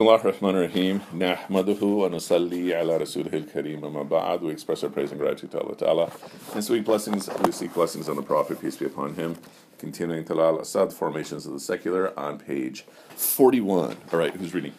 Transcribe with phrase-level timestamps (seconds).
[0.00, 5.18] الله الرحمن الرحيم نحمده ونصلي على رسوله الكريم أما بعد we express our praise and
[5.18, 6.10] gratitude to Allah Ta'ala
[6.54, 9.36] and sweet blessings we seek blessings on the Prophet peace be upon him
[9.78, 12.84] continuing Talal Asad formations of the secular on page
[13.16, 14.74] 41 all right who's reading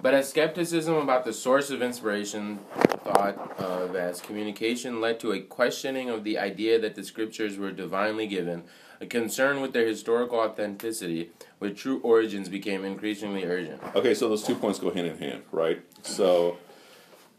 [0.00, 2.60] But as skepticism about the source of inspiration,
[3.04, 7.70] thought of as communication, led to a questioning of the idea that the scriptures were
[7.70, 8.64] divinely given,
[9.00, 11.30] a concern with their historical authenticity,
[11.60, 13.80] with true origins became increasingly urgent.
[13.94, 16.56] okay so those two points go hand in hand right so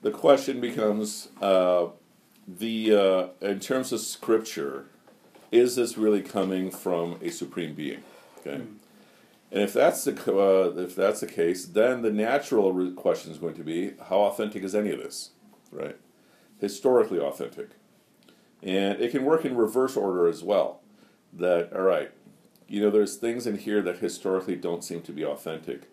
[0.01, 1.87] the question becomes uh,
[2.47, 4.85] the uh, in terms of scripture
[5.51, 8.03] is this really coming from a supreme being
[8.39, 8.61] okay
[9.51, 13.55] And if that's the uh, if that's the case, then the natural question is going
[13.55, 15.31] to be how authentic is any of this,
[15.71, 15.97] right?
[16.61, 17.71] Historically authentic,
[18.63, 20.79] and it can work in reverse order as well.
[21.33, 22.11] That all right,
[22.71, 25.89] you know, there's things in here that historically don't seem to be authentic.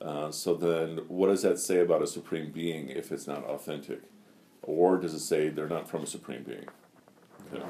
[0.00, 4.00] Uh, so then, what does that say about a supreme being if it's not authentic,
[4.62, 6.66] or does it say they're not from a supreme being?
[7.54, 7.64] Okay.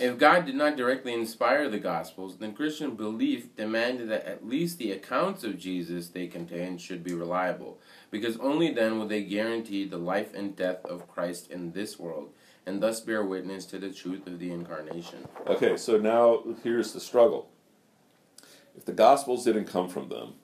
[0.00, 4.78] If God did not directly inspire the Gospels, then Christian belief demanded that at least
[4.78, 7.78] the accounts of Jesus they contained should be reliable,
[8.10, 12.30] because only then would they guarantee the life and death of Christ in this world,
[12.68, 15.26] and thus bear witness to the truth of the incarnation.
[15.46, 17.48] Okay, so now here's the struggle.
[18.76, 20.34] If the Gospels didn't come from them,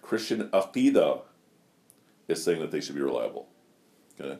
[0.00, 1.20] Christian Aqidah
[2.28, 3.46] is saying that they should be reliable.
[4.18, 4.38] Okay?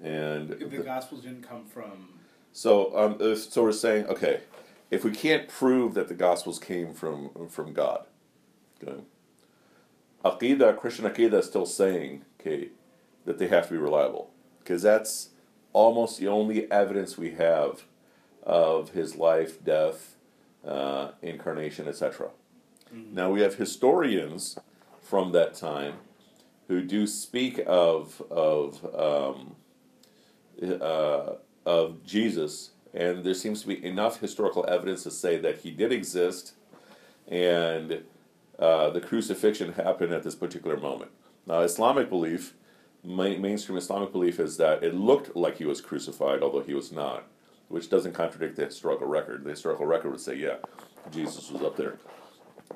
[0.00, 2.20] And If the Gospels didn't come from,
[2.52, 4.42] so, um, so we're saying, okay,
[4.92, 8.06] if we can't prove that the Gospels came from from God,
[8.82, 9.02] okay,
[10.24, 12.68] Aqidah, Christian Aqidah is still saying, okay,
[13.24, 14.30] that they have to be reliable,
[14.60, 15.30] because that's
[15.72, 17.84] almost the only evidence we have
[18.42, 20.16] of his life, death,
[20.66, 22.30] uh, incarnation, etc.
[23.12, 24.58] Now we have historians
[25.00, 25.94] from that time
[26.68, 29.56] who do speak of of um,
[30.62, 35.70] uh, of Jesus, and there seems to be enough historical evidence to say that he
[35.70, 36.54] did exist,
[37.28, 38.02] and
[38.58, 41.10] uh, the crucifixion happened at this particular moment.
[41.46, 42.54] Now, Islamic belief,
[43.04, 46.92] main, mainstream Islamic belief, is that it looked like he was crucified, although he was
[46.92, 47.24] not,
[47.68, 49.44] which doesn't contradict the historical record.
[49.44, 50.56] The historical record would say, yeah,
[51.10, 51.98] Jesus was up there.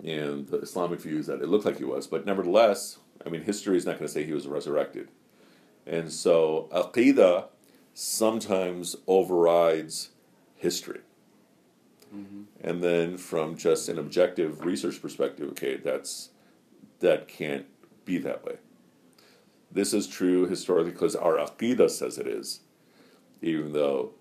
[0.02, 3.42] And the Islamic view is that it looked like he was, but nevertheless, I mean,
[3.42, 5.08] history is not going to say he was resurrected.
[5.86, 7.46] And so, Aqidah
[7.92, 10.10] sometimes overrides
[10.56, 11.00] history.
[12.14, 12.42] Mm-hmm.
[12.60, 16.30] And then, from just an objective research perspective, okay, that's
[17.00, 17.66] that can't
[18.04, 18.56] be that way.
[19.74, 22.60] This is true historically because our aqidah says it is,
[23.42, 24.12] even though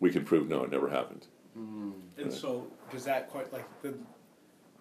[0.00, 1.26] we can prove no, it never happened.
[1.54, 2.32] and Right.
[2.32, 3.94] so does that quite like the,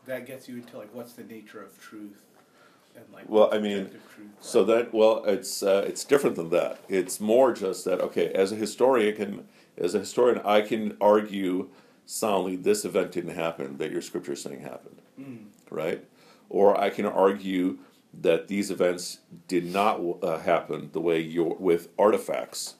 [0.05, 2.23] that gets you into like what's the nature of truth,
[2.95, 6.49] and like Well, I mean, objective truth, So that well, it's uh, it's different than
[6.51, 6.79] that.
[6.87, 11.69] It's more just that okay, as a historian can as a historian, I can argue
[12.05, 15.01] soundly this event didn't happen that your scripture is saying happened,
[15.69, 16.03] right?
[16.49, 17.79] Or I can argue
[18.13, 22.75] that these events did not uh, happen the way you're with artifacts.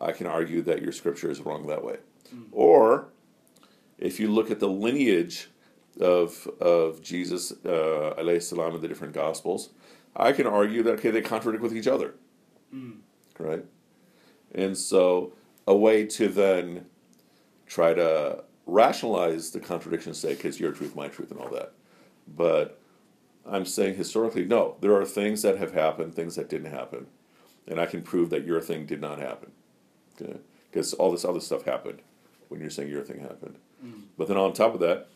[0.00, 1.98] I can argue that your scripture is wrong that way.
[2.52, 3.08] Or
[3.98, 5.48] if you look at the lineage
[6.00, 9.70] of of Jesus uh, alayhi salam in the different gospels,
[10.16, 12.14] I can argue that okay they contradict with each other,
[13.38, 13.64] right?
[14.54, 15.32] And so
[15.66, 16.86] a way to then
[17.66, 21.72] try to rationalize the contradiction, say, because your truth, my truth, and all that.
[22.28, 22.80] But
[23.48, 27.06] I'm saying historically, no, there are things that have happened, things that didn't happen,
[27.66, 29.52] and I can prove that your thing did not happen,
[30.20, 30.38] okay?
[30.70, 32.00] Because all this other stuff happened
[32.48, 33.56] when you're saying your thing happened.
[33.84, 34.02] Mm.
[34.16, 35.08] But then on top of that,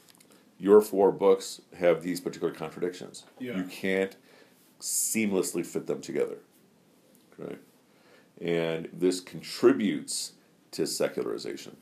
[0.58, 3.24] your four books have these particular contradictions.
[3.38, 3.56] Yeah.
[3.56, 4.16] You can't
[4.80, 6.38] seamlessly fit them together,
[7.38, 7.58] right?
[8.40, 10.32] And this contributes
[10.72, 11.76] to secularization.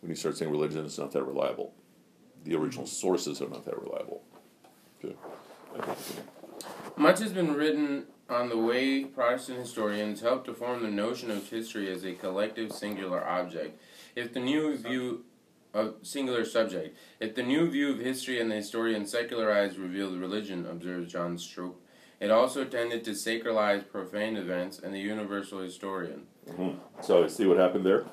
[0.00, 1.74] When you start saying religion is not that reliable,
[2.44, 2.88] the original mm.
[2.88, 4.22] sources are not that reliable.
[5.04, 5.14] Okay.
[6.96, 11.48] Much has been written on the way Protestant historians helped to form the notion of
[11.48, 13.80] history as a collective singular object.
[14.14, 15.24] If the new view
[15.72, 20.66] of singular subject, if the new view of history and the historian secularized revealed religion,
[20.66, 21.74] observes John Stroup,
[22.20, 26.26] it also tended to sacralize profane events and the universal historian.
[27.00, 28.04] So see what happened there.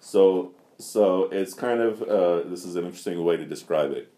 [0.00, 4.12] So so it's kind of uh, this is an interesting way to describe it.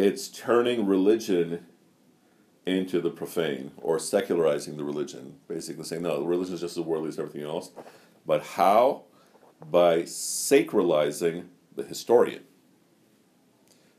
[0.00, 1.66] It's turning religion
[2.64, 6.84] into the profane or secularizing the religion, basically saying no, the religion is just as
[6.84, 7.70] worldly as everything else.
[8.24, 9.02] But how?
[9.70, 12.44] By sacralizing the historian.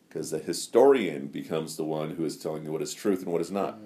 [0.09, 3.39] because the historian becomes the one who is telling you what is truth and what
[3.39, 3.77] is not.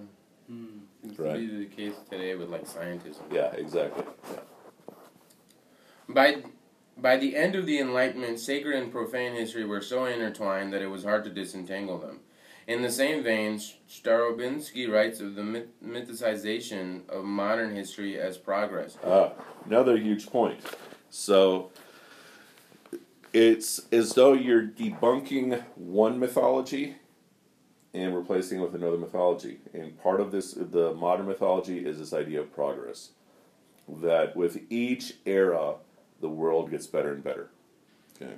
[1.03, 1.37] It's Right.
[1.37, 3.21] the case today with like scientism.
[3.31, 4.03] Yeah, exactly.
[4.31, 4.39] Yeah.
[6.09, 6.43] By
[6.97, 10.87] by the end of the Enlightenment, sacred and profane history were so intertwined that it
[10.87, 12.19] was hard to disentangle them.
[12.67, 18.97] In the same vein, Starobinski writes of the myth- mythicization of modern history as progress.
[19.05, 19.33] Ah,
[19.65, 20.59] another huge point.
[21.11, 21.69] So
[23.33, 26.95] it's as though you're debunking one mythology
[27.93, 29.59] and replacing it with another mythology.
[29.73, 33.11] And part of this, the modern mythology, is this idea of progress.
[33.87, 35.75] That with each era,
[36.19, 37.49] the world gets better and better.
[38.15, 38.33] Okay.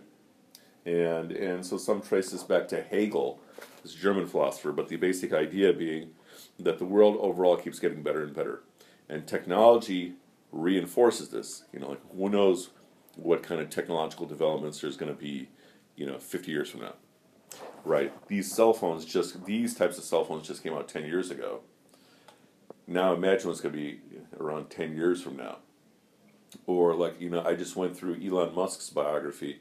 [0.85, 3.39] And and so some trace this back to Hegel,
[3.83, 6.11] this German philosopher, but the basic idea being
[6.59, 8.63] that the world overall keeps getting better and better.
[9.09, 10.13] And technology
[10.51, 11.63] reinforces this.
[11.73, 12.69] You know, like who knows
[13.15, 15.49] what kind of technological developments there's going to be,
[15.95, 16.93] you know, 50 years from now.
[17.83, 18.13] Right?
[18.27, 21.61] These cell phones just these types of cell phones just came out 10 years ago.
[22.85, 23.99] Now imagine what's going to be
[24.39, 25.57] around 10 years from now.
[26.65, 29.59] Or like, you know, I just went through Elon Musk's biography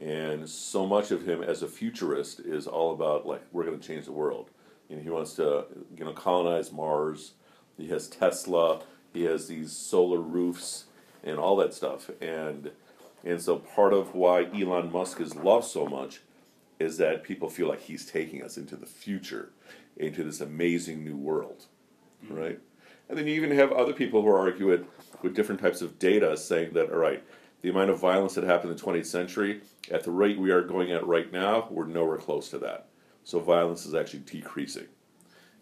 [0.00, 3.86] and so much of him as a futurist is all about like we're going to
[3.86, 4.50] change the world.
[4.88, 5.66] You know, he wants to,
[5.96, 7.32] you know, colonize Mars.
[7.76, 8.82] He has Tesla.
[9.12, 10.84] He has these solar roofs
[11.22, 12.10] and all that stuff.
[12.20, 12.72] And
[13.24, 16.20] and so part of why Elon Musk is loved so much
[16.80, 19.50] is that people feel like he's taking us into the future,
[19.96, 21.66] into this amazing new world,
[22.24, 22.34] mm-hmm.
[22.34, 22.60] right?
[23.08, 24.84] And then you even have other people who argue it
[25.24, 27.24] with different types of data, saying that all right,
[27.62, 30.60] the amount of violence that happened in the 20th century, at the rate we are
[30.60, 32.88] going at right now, we're nowhere close to that.
[33.24, 34.86] So violence is actually decreasing,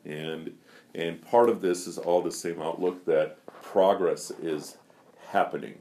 [0.04, 0.52] and
[0.96, 4.76] and part of this is all the same outlook that progress is
[5.28, 5.78] happening,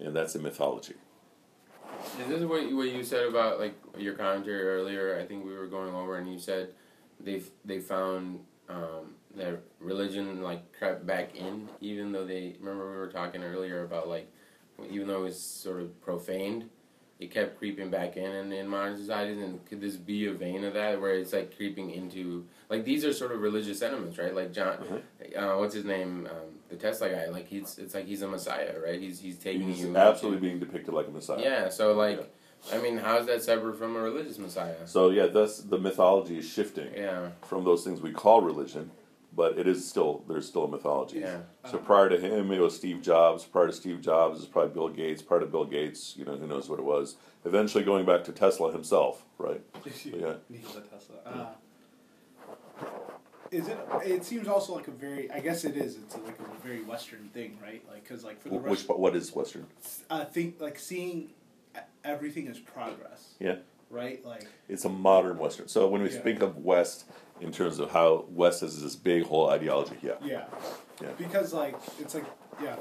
[0.00, 0.94] and that's a mythology.
[2.18, 5.20] Is this what you, what you said about like your commentary earlier?
[5.20, 6.70] I think we were going over, and you said
[7.20, 12.96] they they found um, that religion like crept back in, even though they remember we
[12.96, 14.30] were talking earlier about like
[14.90, 16.68] even though it was sort of profaned,
[17.20, 19.38] it kept creeping back in, in in modern societies.
[19.38, 23.04] And could this be a vein of that, where it's like creeping into like these
[23.04, 24.34] are sort of religious sentiments, right?
[24.34, 25.02] Like John,
[25.36, 27.26] uh, what's his name, um, the Tesla guy?
[27.28, 29.00] Like he's it's like he's a messiah, right?
[29.00, 31.40] He's he's taking He's you absolutely being depicted like a messiah.
[31.42, 32.32] yeah, so like,
[32.72, 34.86] I mean, how is that separate from a religious messiah?
[34.86, 38.90] So yeah, that's the mythology is shifting Yeah, from those things we call religion,
[39.34, 41.20] but it is still there's still a mythology.
[41.20, 41.38] yeah,
[41.70, 43.44] So prior to him, it was Steve Jobs.
[43.44, 45.22] Prior to Steve Jobs, it's probably Bill Gates.
[45.22, 47.16] Prior to Bill Gates, you know, who knows what it was.
[47.44, 49.60] Eventually, going back to Tesla himself, right?
[50.04, 50.34] Yeah.
[50.48, 51.16] Nikola Tesla.
[51.26, 51.46] Uh,
[53.50, 53.78] is it?
[54.04, 55.30] It seems also like a very.
[55.30, 55.96] I guess it is.
[55.96, 57.82] It's like a very Western thing, right?
[57.90, 59.66] Like, cause like for the Wh- Which rest, what is Western?
[60.08, 61.30] uh, think like seeing
[62.04, 63.34] everything is progress.
[63.40, 63.56] Yeah.
[63.90, 64.24] Right.
[64.24, 64.46] Like.
[64.68, 65.68] It's a modern Western.
[65.68, 66.20] So when we Yeah.
[66.20, 67.04] speak of West
[67.40, 70.44] in terms of how West has this big whole ideology, yeah, Yeah.
[71.00, 71.08] Yeah.
[71.18, 72.24] Because like it's like
[72.62, 72.76] yeah,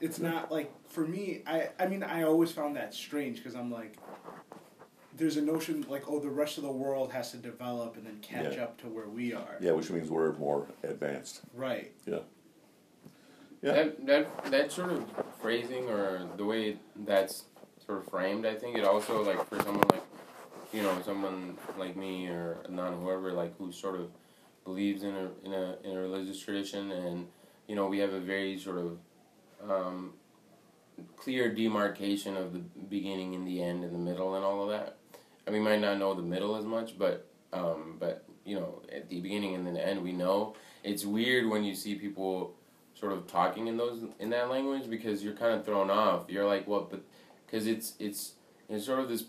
[0.00, 1.42] it's not like for me.
[1.46, 3.96] I I mean I always found that strange because I'm like.
[5.16, 8.18] There's a notion like oh the rest of the world has to develop and then
[8.20, 8.64] catch Yeah.
[8.64, 9.56] up to where we are.
[9.60, 11.42] yeah, which means we're more advanced.
[11.54, 11.92] Right.
[12.04, 12.18] Yeah.
[13.62, 13.72] Yeah.
[13.74, 15.04] That that that sort of
[15.40, 17.44] phrasing or the way that's
[17.86, 20.02] sort of framed, I think it also like for someone like,
[20.72, 24.10] you know, someone like me or non whoever like who sort of
[24.64, 27.26] believes in a in a in a religious tradition and
[27.68, 28.98] you know we have a very sort of
[29.68, 30.14] um,
[31.16, 34.96] clear demarcation of the beginning and the end and the middle and all of that.
[35.46, 38.82] I mean, we might not know the middle as much, but um, but you know,
[38.92, 40.54] at the beginning and then the end, we know.
[40.82, 42.54] It's weird when you see people
[42.94, 46.26] sort of talking in those in that language because you're kind of thrown off.
[46.28, 46.90] You're like, what?
[46.90, 47.04] But
[47.54, 48.32] because it's it's
[48.68, 49.24] it's sort of this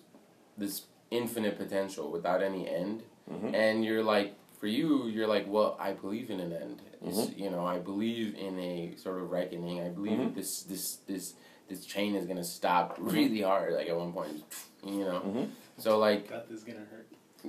[0.57, 3.53] this infinite potential without any end, Mhm.
[3.53, 6.81] and you're like, for you, you're like, well, I believe in an end.
[7.05, 9.79] It's, You know, I believe in a sort of reckoning.
[9.81, 11.33] I believe that this this this
[11.69, 13.73] this chain is gonna stop really hard.
[13.73, 14.43] Like at one point,
[14.83, 15.21] you know.
[15.21, 15.47] Mhm.
[15.77, 17.07] So like Death is gonna hurt.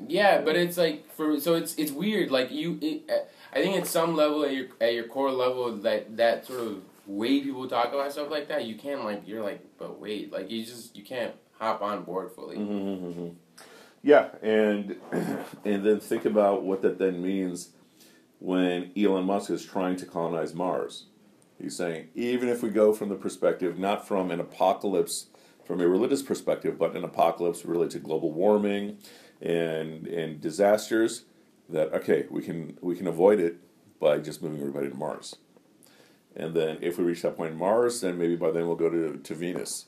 [0.09, 2.31] yeah, but it's like for so it's it's weird.
[2.31, 5.73] Like you, it, uh, I think at some level at your at your core level
[5.89, 9.43] that that sort of way people talk about stuff like that, you can't like you're
[9.43, 12.57] like, but wait, like you just you can't hop on board fully.
[12.57, 13.29] Mm-hmm.
[14.03, 14.97] Yeah, and
[15.65, 17.71] and then think about what that then means
[18.39, 21.07] when Elon Musk is trying to colonize Mars.
[21.61, 25.27] He's saying even if we go from the perspective not from an apocalypse
[25.65, 28.99] from a religious perspective, but an apocalypse related to global warming
[29.41, 31.25] and and disasters,
[31.69, 33.57] that okay we can we can avoid it
[33.99, 35.37] by just moving everybody to Mars.
[36.37, 38.91] And then if we reach that point in Mars, then maybe by then we'll go
[38.91, 39.87] to, to Venus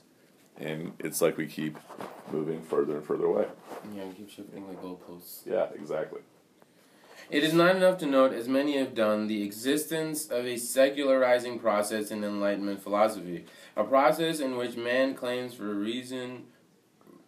[0.59, 1.77] and it's like we keep
[2.31, 3.45] moving further and further away.
[3.95, 5.45] Yeah, keep shifting the goalposts.
[5.45, 6.21] Yeah, exactly.
[7.29, 11.59] It is not enough to note, as many have done, the existence of a secularizing
[11.59, 16.45] process in Enlightenment philosophy, a process in which man claims for reason,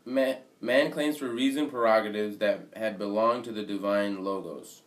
[0.04, 4.82] man, man claims for reason prerogatives that had belonged to the divine logos.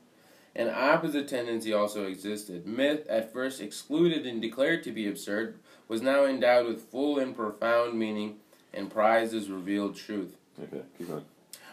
[0.56, 2.66] An opposite tendency also existed.
[2.66, 5.58] Myth, at first excluded and declared to be absurd,
[5.88, 8.36] was now endowed with full and profound meaning
[8.72, 10.36] and prized as revealed truth.
[10.62, 11.24] Okay, keep going.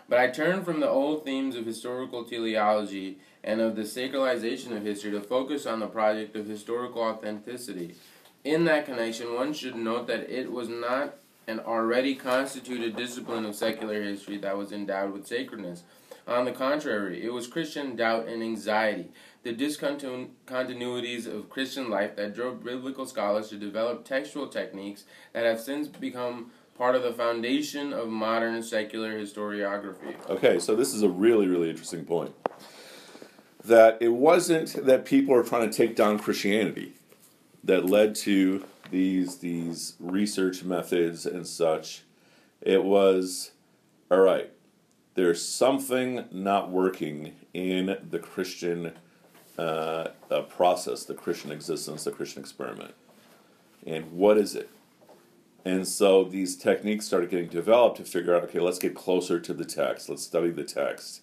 [0.10, 4.84] But I turn from the old themes of historical teleology and of the sacralization of
[4.84, 7.96] history to focus on the project of historical authenticity.
[8.44, 11.16] In that connection, one should note that it was not
[11.48, 15.84] an already constituted discipline of secular history that was endowed with sacredness.
[16.28, 19.12] On the contrary, it was Christian doubt and anxiety,
[19.44, 25.60] the discontinuities of Christian life that drove biblical scholars to develop textual techniques that have
[25.60, 30.16] since become part of the foundation of modern secular historiography.
[30.30, 32.34] Okay, so this is a really, really interesting point.
[33.64, 36.94] That it wasn't that people are trying to take down Christianity
[37.64, 42.04] that led to these these research methods and such.
[42.62, 43.52] It was
[44.10, 44.52] all right.
[45.14, 48.94] There's something not working in the Christian
[49.58, 52.94] uh, uh, process, the Christian existence, the Christian experiment.
[53.86, 54.70] And what is it?
[55.66, 59.54] And so these techniques started getting developed to figure out okay, let's get closer to
[59.54, 61.22] the text, let's study the text,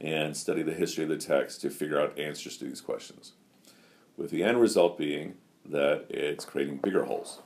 [0.00, 3.32] and study the history of the text to figure out answers to these questions.
[4.16, 7.40] With the end result being that it's creating bigger holes.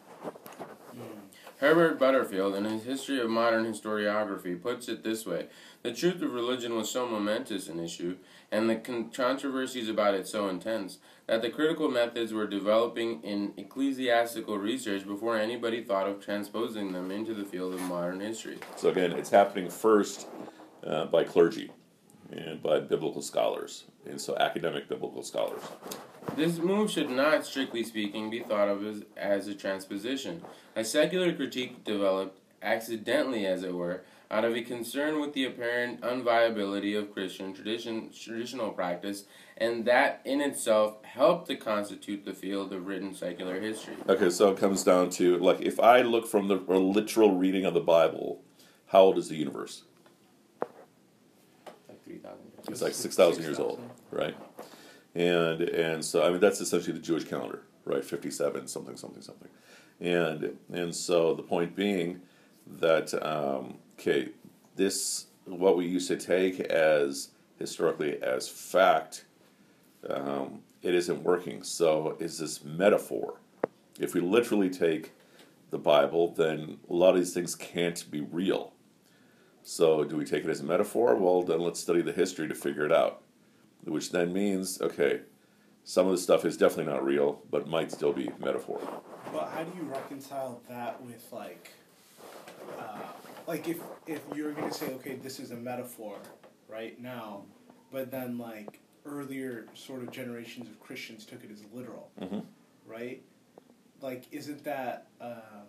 [1.62, 5.46] Herbert Butterfield, in his History of Modern Historiography, puts it this way
[5.84, 8.16] The truth of religion was so momentous an issue,
[8.50, 13.52] and the con- controversies about it so intense, that the critical methods were developing in
[13.56, 18.58] ecclesiastical research before anybody thought of transposing them into the field of modern history.
[18.74, 20.26] So again, it's happening first
[20.84, 21.70] uh, by clergy
[22.32, 25.62] and by biblical scholars, and so academic biblical scholars.
[26.36, 30.42] This move should not, strictly speaking, be thought of as, as a transposition.
[30.74, 36.00] A secular critique developed, accidentally as it were, out of a concern with the apparent
[36.00, 39.24] unviability of Christian tradition, traditional practice,
[39.58, 43.94] and that in itself helped to constitute the field of written secular history.
[44.08, 47.74] Okay, so it comes down to like if I look from the literal reading of
[47.74, 48.42] the Bible,
[48.86, 49.82] how old is the universe?
[52.24, 52.68] Like 3,000 years.
[52.68, 54.36] It's like six thousand years old, right?
[55.14, 58.04] And and so I mean that's essentially the Jewish calendar, right?
[58.04, 59.48] Fifty seven something something something,
[60.00, 62.20] and and so the point being
[62.66, 64.28] that um, okay,
[64.76, 69.24] this what we used to take as historically as fact,
[70.08, 71.62] um, it isn't working.
[71.62, 73.34] So is this metaphor?
[73.98, 75.12] If we literally take
[75.70, 78.71] the Bible, then a lot of these things can't be real.
[79.62, 81.14] So do we take it as a metaphor?
[81.14, 83.22] Well, then let's study the history to figure it out.
[83.84, 85.20] Which then means, okay,
[85.84, 88.80] some of the stuff is definitely not real, but might still be metaphor.
[89.32, 91.72] But how do you reconcile that with like,
[92.78, 92.98] uh,
[93.46, 96.18] like if if you're gonna say okay, this is a metaphor
[96.68, 97.42] right now,
[97.90, 102.40] but then like earlier sort of generations of Christians took it as literal, hmm
[102.86, 103.22] right?
[104.00, 105.62] Like, isn't that uh,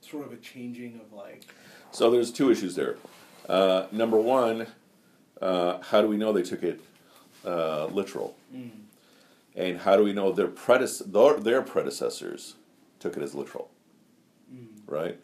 [0.00, 1.44] sort of a changing of like?
[1.92, 2.96] So there's two issues there.
[3.48, 4.66] Uh, number one,
[5.40, 6.80] uh, how do we know they took it
[7.44, 8.36] uh, literal?
[8.54, 8.70] Mm.
[9.56, 12.54] And how do we know their, predece- their, their predecessors
[13.00, 13.70] took it as literal?
[14.52, 14.66] Mm.
[14.86, 15.18] right?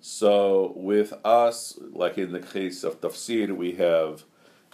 [0.00, 4.24] So with us, like in the case of tafsir, we have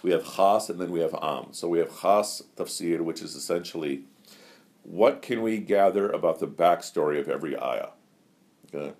[0.03, 1.53] we have khas and then we have am.
[1.53, 4.03] So we have khas tafsir, which is essentially
[4.83, 7.89] what can we gather about the backstory of every ayah.
[8.73, 8.93] Okay.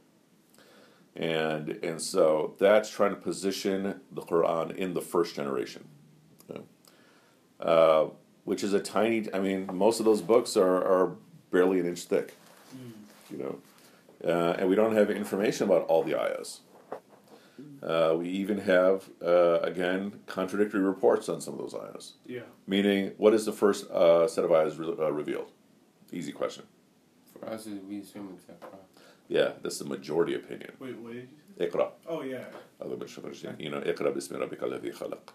[1.16, 5.88] And and so that's trying to position the Quran in the first generation.
[6.50, 6.62] Okay.
[7.60, 8.06] Uh,
[8.44, 11.16] which is a tiny I mean, most of those books are, are
[11.52, 12.36] barely an inch thick.
[13.30, 13.60] You know.
[14.24, 16.62] Uh, and we don't have information about all the ayahs.
[17.82, 22.14] Uh, we even have, uh, again, contradictory reports on some of those ayahs.
[22.26, 22.42] Yeah.
[22.68, 25.52] Meaning, what is the first uh, set of ayahs re- uh, revealed?
[26.12, 26.66] Easy question.
[27.34, 28.78] For us, we assume it's Iqra.
[29.32, 30.72] Yeah, that's the majority opinion.
[30.80, 31.68] Wait, what did you say?
[31.70, 31.86] Iqra.
[32.06, 32.44] Oh yeah.
[32.82, 35.26] Other than You know, Iqra bismi rabbika alladhi khalaq.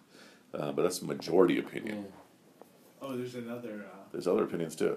[0.52, 1.98] Uh, but that's the majority opinion.
[2.04, 2.62] Yeah.
[3.00, 3.86] Oh, there's another.
[3.90, 4.96] Uh, There's other opinions too.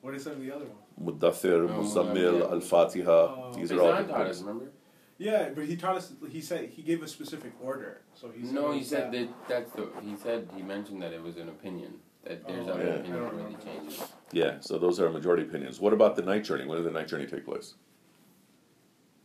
[0.00, 0.78] what is some of the other one?
[1.06, 2.52] Muddathir, Oh, Muzammil, yeah.
[2.54, 3.10] Al Fatiha.
[3.12, 3.52] Oh.
[3.54, 4.70] These are all Kazan taught us, remember?
[5.18, 6.12] Yeah, but he taught us.
[6.36, 8.00] He said he gave a specific order.
[8.14, 9.84] So he said No, he said that- that that's the.
[10.02, 11.92] He said he mentioned that it was an opinion.
[12.24, 12.90] That there's Oh, other yeah.
[12.90, 14.04] I opinions don't where they remember.
[14.32, 15.80] Yeah, so those are majority opinions.
[15.80, 16.66] What about the night journey?
[16.66, 17.74] When did the night journey take place?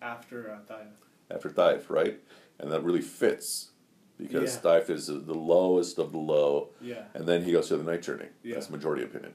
[0.10, 0.88] After uh, Taif.
[1.32, 2.20] after Taif, right?
[2.60, 3.72] And that really fits
[4.18, 4.62] because Yeah.
[4.62, 7.06] Taif is the lowest of the low, Yeah.
[7.14, 8.28] and then he goes to the night journey.
[8.44, 8.56] Yeah.
[8.56, 9.34] That's majority opinion.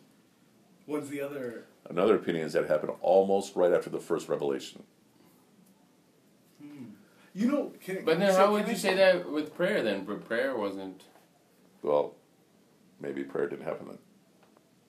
[0.87, 1.65] What's the other?
[1.89, 4.83] Another opinion is that it happened almost right after the first revelation.
[6.61, 6.85] Hmm.
[7.35, 10.05] You know, can, But then, I how would you I say that with prayer then?
[10.05, 11.05] But prayer wasn't.
[11.83, 12.15] Well,
[13.00, 13.99] maybe prayer didn't happen then.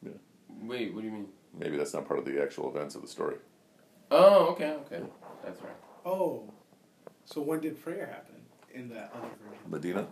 [0.04, 0.68] Yeah.
[0.68, 1.28] Wait, what do you mean?
[1.58, 3.36] Maybe that's not part of the actual events of the story.
[4.12, 5.01] Oh, okay, okay,
[5.44, 5.72] that's right.
[6.06, 6.44] Oh,
[7.25, 8.36] so when did prayer happen
[8.74, 9.70] in that other version?
[9.70, 10.08] Medina?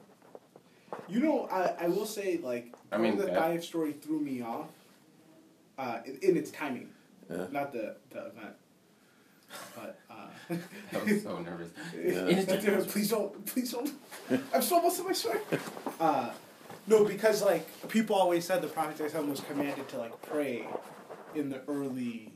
[1.07, 4.41] You know, I, I will say like I mean, the that- dive story threw me
[4.41, 4.67] off.
[5.77, 6.89] Uh, in, in its timing,
[7.31, 7.45] Yeah.
[7.51, 8.53] not the the event.
[9.75, 10.27] But uh,
[10.93, 11.69] I was so nervous.
[11.95, 12.01] Yeah.
[12.27, 12.85] In its timing.
[12.85, 13.89] please don't, please don't.
[14.53, 15.39] I'm so almost to my story.
[15.99, 16.29] Uh,
[16.85, 20.67] no, because like people always said the prophet Islam was commanded to like pray
[21.33, 22.33] in the early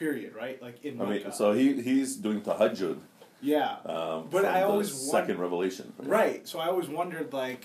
[0.00, 0.56] period, right?
[0.66, 2.98] Like in I mean, so he he's doing tahajjud
[3.42, 5.86] yeah, um, But I always second won- revelation.
[6.18, 6.40] right.
[6.50, 7.64] So I always wondered like.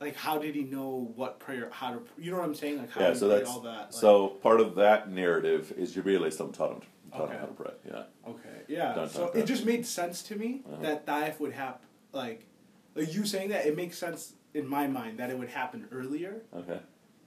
[0.00, 1.68] Like how did he know what prayer?
[1.80, 2.78] How to you know what I'm saying?
[2.78, 3.84] Like how Yeah, so that's all that.
[3.84, 6.80] Like, so part of that narrative is Jibreel Islam taught him,
[7.12, 7.34] taught Okay.
[7.34, 7.72] him how to pray.
[7.86, 8.02] Yeah.
[8.32, 8.58] Okay.
[8.68, 8.94] Yeah.
[8.94, 10.82] Dun, so it just made sense to me Uh-huh.
[10.82, 11.86] that Daif would happen.
[12.12, 12.40] Like,
[12.94, 16.42] like you saying that, it makes sense in my mind that it would happen earlier
[16.54, 16.80] Okay.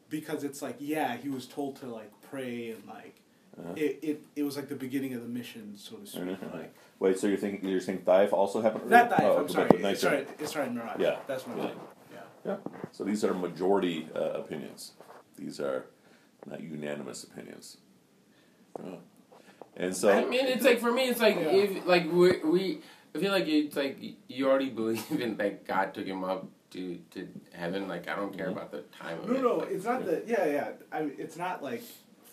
[0.10, 3.15] because it's like, yeah, he was told to like pray and like,
[3.60, 3.74] Uh-huh.
[3.76, 6.22] it, it it was like the beginning of the mission, so to speak.
[6.24, 6.54] Mhm.
[6.54, 8.90] Like, Wait, so you're thinking you're saying Taif also happened?
[8.90, 9.16] not early?
[9.16, 9.24] Daif.
[9.24, 9.70] Oh, I'm sorry.
[9.82, 10.18] but It's sorry.
[10.26, 10.32] journey.
[10.40, 11.00] It's sorry, Mi'raj.
[11.00, 11.18] Yeah.
[11.28, 11.68] That's my Yeah.
[11.68, 11.80] thing.
[12.14, 12.20] Yeah.
[12.46, 12.58] Yeah.
[12.92, 14.92] So these are majority uh, opinions.
[15.38, 15.86] These are
[16.46, 17.78] not unanimous opinions.
[18.80, 19.00] Oh.
[19.76, 21.52] And so I mean, it's like for me, it's like Yeah.
[21.64, 22.82] if like we we
[23.16, 23.98] I feel like it's like
[24.28, 27.88] you already believe in like God took him up to to heaven.
[27.88, 28.52] Like I don't care Mhm.
[28.54, 29.42] about the time of No, it.
[29.42, 30.70] no, Like, it's not the yeah, yeah.
[30.92, 31.82] I mean, it's not like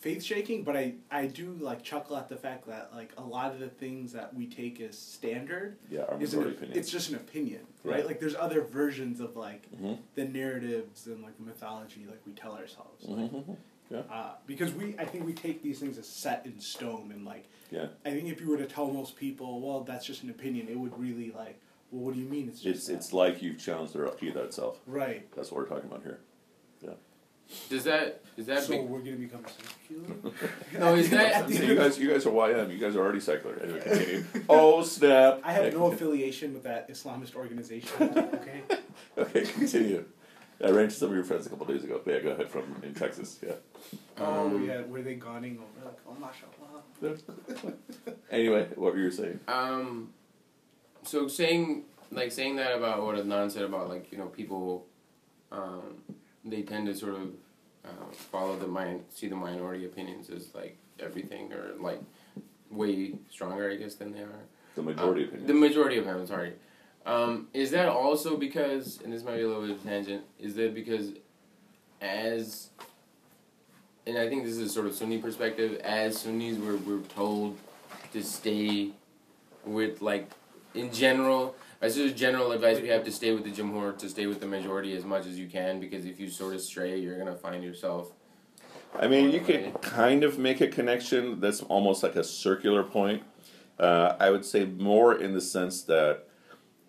[0.05, 3.53] faith shaking, but I I do like chuckle at the fact that like a lot
[3.53, 6.79] of the things that we take as standard yeah, is an, opinion.
[6.79, 8.01] it's just an opinion, right?
[8.01, 8.05] Yeah.
[8.05, 9.99] Like there's other versions of like Mhm.
[10.15, 13.07] the narratives and like the mythology like we tell ourselves.
[13.09, 13.57] Like, Mhm.
[13.91, 13.99] Yeah.
[14.11, 17.45] uh, because we I think we take these things as set in stone and like
[17.71, 17.89] Yeah.
[18.05, 20.79] I think if you were to tell most people, well, that's just an opinion, it
[20.79, 21.57] would really like,
[21.91, 22.49] well, what do you mean?
[22.51, 24.81] It's just It's it's like you've challenged their aqidah itself.
[24.87, 25.23] right.
[25.35, 26.21] That's what we're talking about here.
[27.69, 28.83] Does that is that so big?
[28.89, 30.33] we're gonna become secular.
[30.79, 32.73] No, is that- At the So you guys, you guys are YM.
[32.73, 33.57] You guys are already secular.
[33.63, 34.25] Anyway, continue.
[34.49, 35.41] oh snap!
[35.45, 37.91] I have no affiliation with that Islamist organization.
[38.03, 38.63] Okay.
[39.19, 40.05] Okay, continue.
[40.65, 42.01] I ran into some of your friends a couple days ago.
[42.07, 42.49] Yeah, go ahead.
[42.51, 43.39] From in Texas.
[43.47, 43.53] Yeah.
[44.19, 46.83] Oh Um, yeah, were they gunning over like, oh mashallah.
[48.31, 49.39] Anyway, what were you saying?
[49.47, 50.11] Um,
[51.05, 54.87] so saying like saying that about what Adnan said about like you know people,
[55.53, 56.03] um,
[56.45, 57.23] they tend to sort of
[57.85, 62.01] um, follow the min- see the minority opinions as like everything or like
[62.71, 64.41] way stronger I guess than they are.
[64.75, 65.47] The majority Uh, opinion.
[65.47, 66.53] The majority of them, sorry.
[67.07, 70.25] Um, is that also because, and this might be a little bit of a tangent,
[70.41, 71.13] is that because
[72.01, 72.71] as,
[74.07, 77.59] and I think this is a sort of Sunni perspective, as Sunnis we're, we're told
[78.15, 78.91] to stay
[79.67, 80.31] with, like,
[80.75, 81.55] in general,
[81.85, 84.47] as just general advice, we have to stay with the Jamhur, to stay with the
[84.47, 87.35] majority as much as you can, because if you sort of stray, you're going to
[87.35, 88.13] find yourself.
[88.99, 93.23] I mean, you could kind of make a connection that's almost like a circular point.
[93.79, 96.27] Uh, I would say more in the sense that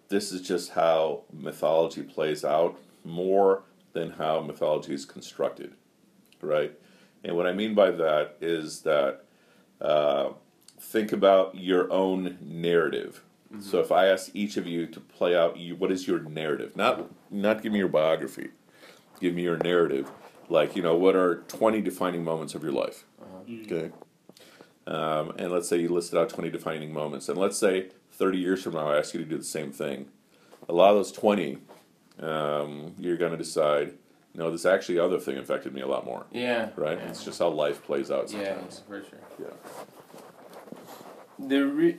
[0.08, 5.73] this is just how mythology plays out more than how mythology is constructed,
[6.39, 6.71] right?
[7.25, 9.25] And what I mean by that is that
[9.81, 10.29] uh,
[10.79, 13.24] think about your own narrative.
[13.60, 16.75] So if I ask each of you to play out, you, what is your narrative?
[16.75, 18.49] Not not give me your biography,
[19.21, 20.12] give me your narrative.
[20.49, 23.05] Like you know, what are twenty defining moments of your life?
[23.49, 23.91] Okay.
[24.88, 27.27] Um, and let's say you listed out 20 defining moments.
[27.27, 30.10] And let's say 30 years from now, I ask you to do the same thing.
[30.69, 31.58] A lot of those 20,
[32.19, 33.95] um, you're going to decide,
[34.36, 36.27] no, this actually other thing affected me a lot more.
[36.31, 36.69] Yeah.
[36.75, 36.99] Right?
[36.99, 38.84] Yeah, It's just how life plays out yeah, sometimes.
[38.88, 39.19] for sure.
[39.41, 39.47] Yeah.
[41.47, 41.97] The re-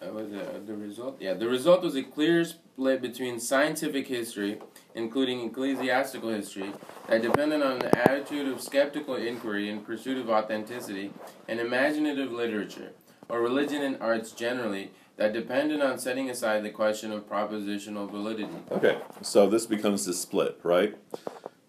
[0.00, 2.44] was it, the result yeah the result was a clear
[2.78, 4.60] split between scientific history,
[4.94, 6.72] including ecclesiastical history,
[7.08, 11.12] that depended on the attitude of skeptical inquiry in pursuit of authenticity,
[11.48, 12.92] and imaginative literature,
[13.28, 18.54] or religion and arts generally, that depended on setting aside the question of propositional validity.
[18.70, 20.96] Okay, so this becomes the split, right?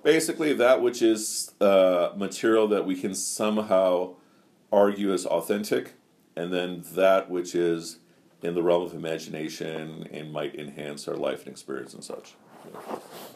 [0.04, 4.14] Basically, that which is uh, material that we can somehow
[4.72, 5.94] argue as authentic,
[6.36, 7.98] and then that which is
[8.42, 12.36] in the realm of imagination and might enhance our life and experience and such.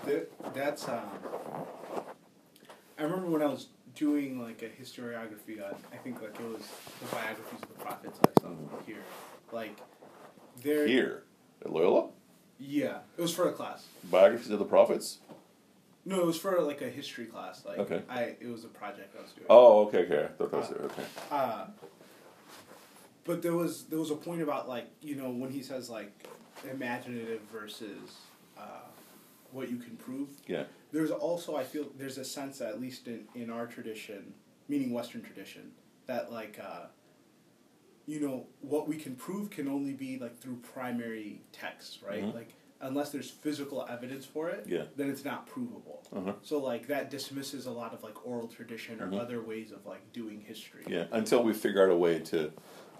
[0.06, 1.02] That, that's um.
[2.98, 6.62] I remember when I was doing like a historiography on, I think like it was
[7.02, 8.50] the biographies of the prophets I saw
[8.86, 9.04] here,
[9.52, 9.78] like
[10.62, 10.88] there.
[10.88, 11.24] Here
[11.63, 12.10] at Loyola,
[12.60, 13.86] Yeah, it was for a class.
[14.06, 15.20] biographies of the prophets.
[16.06, 17.63] No, it was for like a history class.
[17.66, 18.02] Like Okay.
[18.10, 19.48] I, it was a project I was doing.
[19.50, 20.26] Oh, okay, okay.
[20.26, 20.82] I thought that was it.
[20.82, 21.04] Okay.
[21.32, 21.66] Uh,
[23.25, 26.12] but there was there was a point about like you know when he says like
[26.69, 28.17] imaginative versus
[28.57, 28.62] uh,
[29.51, 30.29] what you can prove.
[30.47, 30.63] Yeah.
[30.91, 34.33] There's also I feel there's a sense that at least in in our tradition,
[34.67, 35.71] meaning Western tradition,
[36.05, 36.88] that like uh,
[38.05, 42.23] you know what we can prove can only be like through primary texts, right?
[42.23, 42.33] Mhm.
[42.33, 44.83] Like unless there's physical evidence for it, Yeah.
[44.97, 46.03] then it's not provable.
[46.12, 46.33] Uh-huh.
[46.41, 49.19] So like that dismisses a lot of like oral tradition or Mhm.
[49.21, 50.83] other ways of like doing history.
[50.88, 51.05] Yeah.
[51.13, 52.51] Until we figure out a way to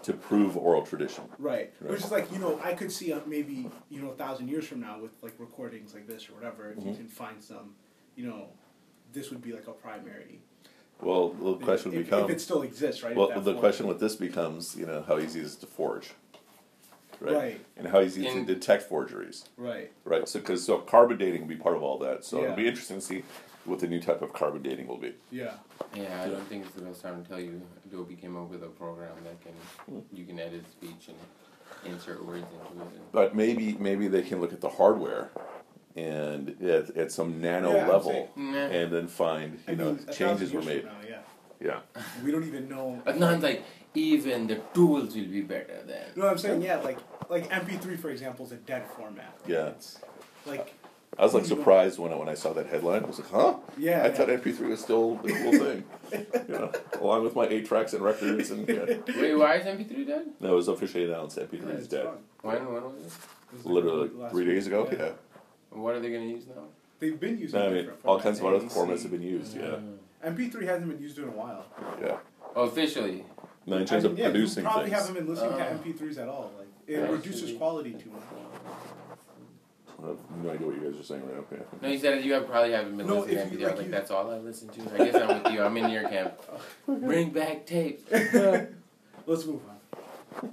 [0.04, 1.24] to prove oral tradition.
[1.38, 1.72] Right.
[1.80, 1.90] Right.
[1.90, 4.66] Which is like, you know, I could see uh, maybe, you know, a thousand years
[4.66, 6.96] from now with like recordings like this or whatever, if you Mhm.
[6.96, 7.74] can find some,
[8.14, 8.48] you know,
[9.12, 10.40] this would be like a primary.
[11.00, 12.24] Well, the question would if, become.
[12.24, 13.16] if it still exists, right?
[13.16, 16.12] Well, the form- question with this becomes, you know, how easy is it to forge,
[17.20, 17.34] right?
[17.34, 17.60] Right.
[17.76, 19.90] And how easy is it In- to detect forgeries, Right.
[20.04, 20.28] right?
[20.28, 22.24] So, because so carbon dating will be part of all that.
[22.24, 23.24] So it'll be interesting to see
[23.64, 25.12] what the new type of carbon dating will be.
[25.30, 25.52] Yeah.
[25.94, 27.60] Yeah, I don't think it's the best time to tell you.
[27.86, 32.44] Adobe came up with a program that can you can edit speech and insert words
[32.70, 33.12] into it.
[33.12, 35.30] But maybe maybe they can look at the hardware
[35.96, 38.56] and at, at some nano Yeah, level, Nah.
[38.58, 40.84] and then find you I know mean, changes were made.
[40.84, 41.18] Now, yeah.
[41.60, 42.02] Yeah.
[42.24, 43.00] We don't even know.
[43.04, 43.62] But not like
[43.94, 46.06] even the tools will be better then.
[46.16, 46.98] No, I'm saying yeah, like
[47.30, 49.32] like MP3 for example is a dead format.
[49.42, 49.48] right?
[49.50, 49.66] Yeah.
[49.68, 50.00] It's
[50.46, 50.74] like
[51.18, 53.04] I was like surprised when I, when I saw that headline.
[53.04, 53.54] I was like, huh?
[53.78, 54.02] yeah.
[54.02, 54.12] I yeah.
[54.12, 55.84] thought MP3 was still the cool thing.
[56.48, 58.84] You know, along with my eight tracks and records and yeah.
[59.16, 60.26] Wait, why is MP3 dead?
[60.40, 61.38] That was officially announced.
[61.38, 62.04] MP3 Yeah, is dead.
[62.04, 62.16] fun.
[62.42, 63.06] When when was it?
[63.06, 64.88] It was like Literally last three days ago.
[64.90, 65.10] Yeah.
[65.70, 66.62] What are they gonna use now?
[66.98, 69.56] They've been using I mean, different all kinds of other formats have been used.
[69.56, 69.76] Yeah.
[70.24, 71.64] MP3 hasn't been used in a while.
[72.02, 72.16] Yeah.
[72.56, 73.24] Officially.
[73.66, 75.58] No, in I terms mean, of yeah, producing you probably things, haven't been listening Oh.
[75.58, 76.50] to MP3s at all.
[76.58, 78.22] Like it reduces quality too much.
[80.04, 81.58] I have no idea what you guys are saying right now.
[81.80, 83.62] No, you said you have, probably haven't been No, listening to you- MP3.
[83.68, 84.80] like Like, you- that's all I listen to.
[84.94, 85.62] I guess I'm with you.
[85.62, 86.34] I'm in your camp.
[86.86, 88.06] Bring back tape.
[88.12, 89.60] Let's move
[90.42, 90.50] on.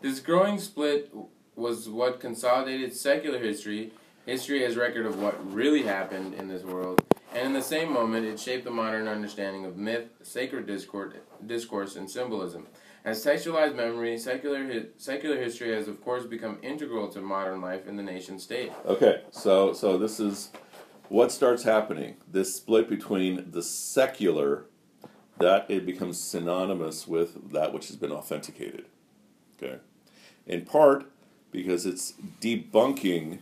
[0.00, 1.12] This growing split
[1.56, 3.92] was what consolidated secular history,
[4.26, 7.02] history as record of what really happened in this world,
[7.34, 11.14] and in the same moment, it shaped the modern understanding of myth, sacred discourse,
[11.46, 12.66] discourse and symbolism.
[13.04, 17.86] As textualized memory, secular hi- secular history has of course become integral to modern life
[17.86, 18.72] in the nation state.
[18.86, 20.50] Okay, so so this is
[21.08, 22.16] what starts happening.
[22.26, 24.64] This split between the secular,
[25.38, 28.86] that it becomes synonymous with that which has been authenticated.
[29.56, 29.80] Okay,
[30.46, 31.04] in part
[31.50, 33.40] because it's debunking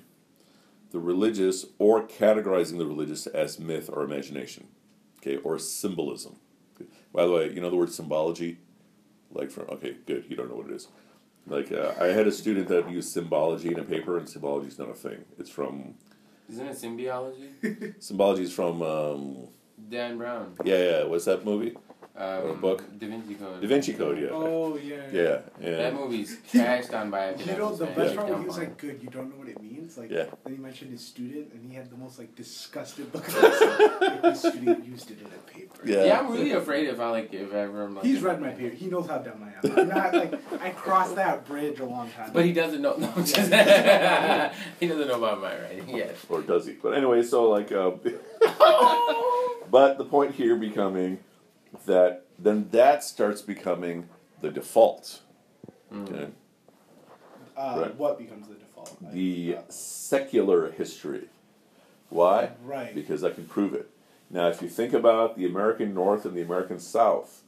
[0.90, 4.66] the religious or categorizing the religious as myth or imagination.
[5.18, 6.36] Okay, or symbolism.
[7.12, 8.58] By the way, you know the word symbology,
[9.34, 10.24] like from okay, good.
[10.28, 10.88] You don't know what it is.
[11.46, 14.78] Like uh, I had a student that used symbology in a paper, and symbology is
[14.78, 15.24] not a thing.
[15.38, 15.94] It's from
[16.48, 17.94] Isn't it symbiology?
[18.02, 19.48] symbology is from um,
[19.90, 20.54] Dan Brown.
[20.64, 21.04] yeah yeah.
[21.04, 21.76] What's that movie?
[22.14, 22.84] Um, book?
[22.98, 23.60] Da Vinci Code.
[23.62, 24.18] Da Vinci Code.
[24.20, 24.28] Yeah.
[24.32, 24.96] Oh yeah.
[25.10, 25.38] Yeah.
[25.60, 25.76] Yeah.
[25.78, 27.94] That movie's trashed on by You know the academics, man.
[27.96, 28.16] best Yeah.
[28.20, 30.24] part when he was like, "Good, you don't know what it means." Like, Yeah.
[30.44, 33.24] then he mentioned his student, and he had the most like disgusted look.
[33.28, 33.60] on his
[34.00, 35.80] like, his student used it in a paper.
[35.84, 36.04] Yeah.
[36.04, 38.04] Yeah, I'm really afraid if I like if ever I'm like.
[38.04, 38.74] He's read my paper.
[38.74, 39.78] He knows how dumb I am.
[39.78, 42.30] I'm not like I crossed that bridge a long time.
[42.32, 42.96] But he doesn't know.
[42.96, 43.36] No, I'm just,
[44.80, 46.16] he doesn't know about my writing yet.
[46.28, 46.72] or does he?
[46.74, 47.90] But anyway, so like, uh,
[49.70, 51.18] but the point here becoming
[51.86, 54.08] that then that starts becoming
[54.40, 55.20] the default.
[55.92, 56.08] Mm.
[56.12, 56.28] Okay?
[57.56, 57.96] uh, Right.
[57.96, 58.71] what becomes the default?
[59.00, 61.28] The secular history.
[62.08, 62.50] Why?
[62.64, 62.94] right.
[62.94, 63.90] Because I can prove it.
[64.30, 67.42] Now, if you think about the American North and the American South,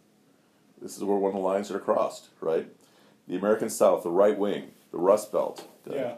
[0.80, 2.66] this is where one of the lines are crossed, right?
[3.26, 5.66] The American South, the right wing, the Rust Belt.
[5.90, 6.14] Yeah.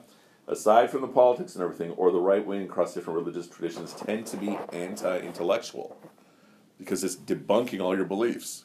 [0.49, 4.27] Aside from the politics and everything, or the right wing across different religious traditions, tend
[4.27, 5.97] to be anti intellectual
[6.79, 8.65] because it's debunking all your beliefs.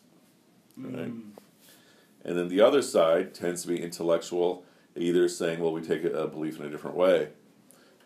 [0.78, 1.12] Right?
[1.12, 1.32] Mm.
[2.24, 4.64] And then the other side tends to be intellectual,
[4.96, 7.30] either saying, well, we take a, belief in a different way.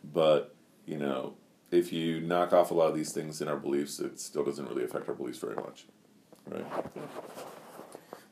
[0.03, 1.35] But, you know,
[1.71, 4.67] if you knock off a lot of these things in our beliefs, it still doesn't
[4.67, 5.85] really affect our beliefs very much.
[6.47, 6.65] Right?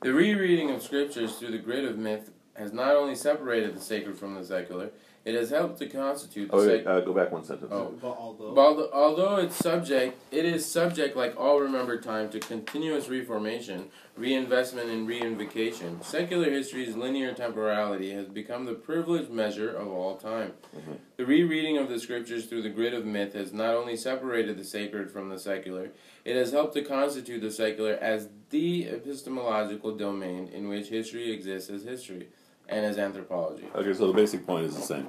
[0.01, 4.17] The rereading of scriptures through the grid of myth has not only separated the sacred
[4.17, 4.91] from the secular,
[5.25, 7.71] It has helped to constitute the Oh, wait, sec- uh, go back one sentence.
[7.71, 7.93] Oh.
[8.01, 13.07] But although Although, although it's subject, it is subject, like all remembered time, to continuous
[13.07, 13.85] reformation,
[14.17, 16.03] reinvestment, and reinvocation.
[16.03, 20.53] Secular history's linear temporality has become the privileged measure of all time.
[20.75, 20.97] Mhm.
[21.15, 24.65] The rereading of the scriptures through the grid of myth has not only separated the
[24.65, 25.91] sacred from the secular,
[26.25, 31.69] it has helped to constitute the secular as the epistemological domain in which history exists
[31.69, 32.27] as history
[32.73, 33.67] and as anthropology.
[33.75, 35.07] Okay, so the basic point is the same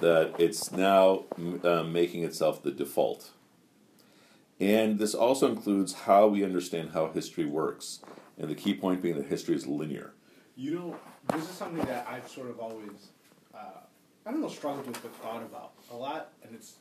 [0.00, 3.30] that it's now m- uh, making itself the default.
[4.60, 8.00] And this also includes how we understand how history works.
[8.38, 10.12] And the key point being that history is linear.
[10.56, 10.96] you know,
[11.32, 13.10] this is something that I've sort of always,
[13.54, 13.80] uh,
[14.24, 16.76] I don't know, struggled with, but thought about a lot, and it's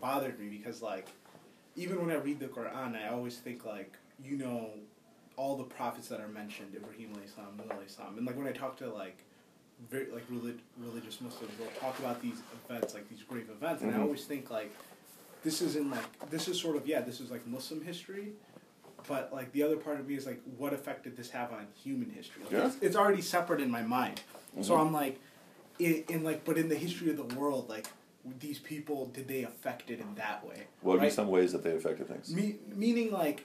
[0.00, 1.08] bothered me because like,
[1.74, 4.70] even when I read the Quran, I always think like, you know,
[5.36, 8.46] all the prophets that are mentioned, Ibrahim alayhi salam, Nuh alayhi salam, and like when
[8.46, 9.18] I talk to like,
[9.90, 13.92] very like relig- religious Muslims, they'll talk about these events, like these grave events, and
[13.92, 14.02] I Mhm.
[14.02, 14.72] always think like,
[15.42, 18.32] this isn't like this is sort of yeah, this is like Muslim history,
[19.06, 21.66] but like the other part of me is like, what effect did this have on
[21.74, 22.42] human history?
[22.44, 22.66] Like, Yeah.
[22.66, 24.22] it's, it's already separate in my mind,
[24.62, 24.80] so Mhm.
[24.86, 25.20] I'm like,
[25.78, 27.86] in, in like, but in the history of the world, like
[28.40, 30.66] these people, did they affect it in that way?
[30.80, 32.34] What would be some ways that they affected things?
[32.34, 33.44] Me- meaning like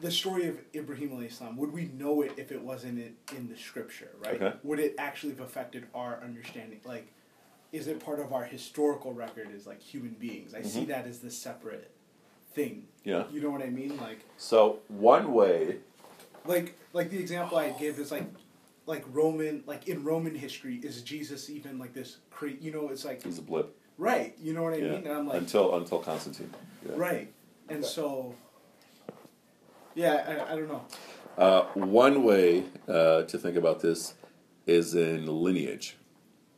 [0.00, 3.48] the story of Ibrahim alayhi salam, would we know it if it wasn't in, in
[3.48, 4.40] the scripture, right?
[4.40, 4.56] Okay.
[4.62, 6.80] Would it actually have affected our understanding?
[6.84, 7.08] Like,
[7.72, 10.54] is it part of our historical record as like human beings?
[10.54, 10.88] I see Mhm.
[10.88, 11.90] that as the separate
[12.54, 12.88] thing.
[13.04, 13.24] Yeah.
[13.30, 13.96] You know what I mean?
[13.98, 15.76] Like, So, one way,
[16.46, 18.24] like, like the example I give is like,
[18.86, 22.16] like Roman, like in Roman history, is Jesus even like this?
[22.30, 23.76] Cra- you know, it's like is a blip.
[23.98, 24.34] right.
[24.40, 24.92] You know what I Yeah.
[24.92, 25.06] mean?
[25.06, 26.52] And I'm like, until until Constantine.
[26.84, 26.94] Yeah.
[26.96, 27.32] right.
[27.68, 28.34] And so,
[30.00, 30.82] yeah, I, I don't know.
[31.36, 34.14] Uh, one way uh, to think about this
[34.66, 35.96] is in lineage.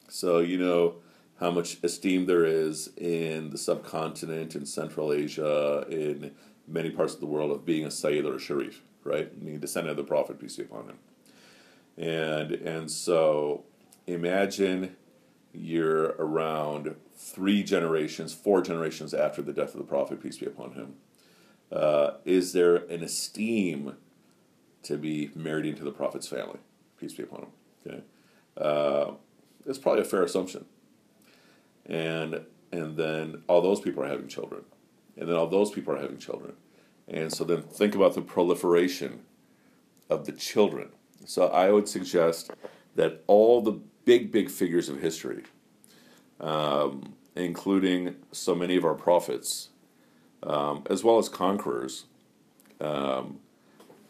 [0.08, 0.96] So, you know
[1.40, 6.32] how much esteem there is in the subcontinent, in Central Asia, in
[6.68, 9.40] many parts of the world of being a Sayyid or a Sharif, right?
[9.42, 10.98] Mean, descendant of the Prophet, peace be upon him.
[11.98, 13.64] And, and so
[14.06, 14.96] imagine
[15.52, 20.72] you're around three generations, four generations after the death of the Prophet, peace be upon
[20.72, 20.94] him.
[21.72, 23.96] Uh, is there an esteem
[24.82, 26.58] to be married into the prophet's family.
[26.98, 27.48] Peace be upon him.
[27.86, 28.02] Okay,
[28.58, 29.12] uh,
[29.66, 30.64] it's probably a fair assumption.
[31.86, 34.62] And and then all those people are having children,
[35.16, 36.54] and then all those people are having children,
[37.08, 39.20] and so then think about the proliferation
[40.08, 40.90] of the children.
[41.24, 42.50] So I would suggest
[42.96, 45.42] that all the big big figures of history,
[46.40, 49.70] um, including so many of our prophets,
[50.42, 52.04] um, as well as conquerors.
[52.80, 53.38] Um,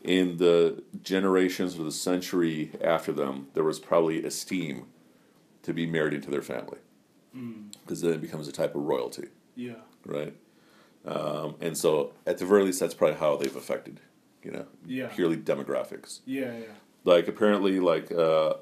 [0.03, 4.87] in the generations or the century after them, there was probably esteem
[5.63, 6.79] to be married into their family
[7.85, 9.77] because then it becomes a type of royalty, Yeah.
[10.05, 10.35] right?
[11.07, 14.01] Um, and so, at the very least, that's probably how they've affected,
[14.43, 15.07] you know, Yeah.
[15.09, 16.21] purely demographics.
[16.27, 16.65] Yeah, yeah.
[17.05, 18.55] Like apparently, like uh,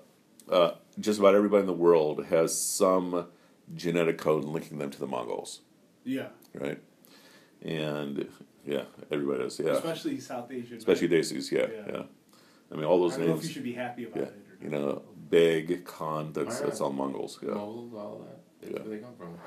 [0.49, 3.27] uh, just about everybody in the world has some
[3.75, 5.61] genetic code linking them to the Mongols,
[6.05, 6.29] Yeah.
[6.55, 6.81] right?
[7.63, 8.29] And
[8.65, 9.59] yeah, everybody does.
[9.61, 10.79] Yeah, Especially South Asian.
[10.79, 11.51] especially Desis.
[11.51, 11.93] Yeah, Yeah.
[11.93, 12.03] yeah.
[12.73, 14.35] I mean, all I those don't know if you should be happy about Yeah, it.
[14.63, 16.33] You know, Beg, Khan.
[16.33, 16.63] That's Alright.
[16.67, 17.39] that's all Mongols.
[17.43, 17.51] Yeah.
[17.51, 18.39] Moguls, all that.
[18.61, 18.89] That's Yeah.
[18.89, 19.39] where they come from.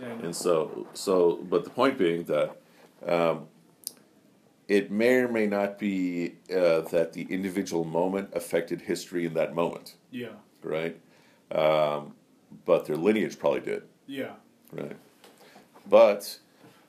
[0.00, 2.56] Yeah, And so, so, but the point being that
[3.06, 3.46] um,
[4.68, 9.54] it may or may not be uh, that the individual moment affected history in that
[9.54, 10.28] moment, yeah.
[10.62, 10.98] right?
[11.52, 12.14] Um,
[12.64, 14.32] but their lineage probably did, Yeah.
[14.72, 14.96] right?
[15.88, 16.38] But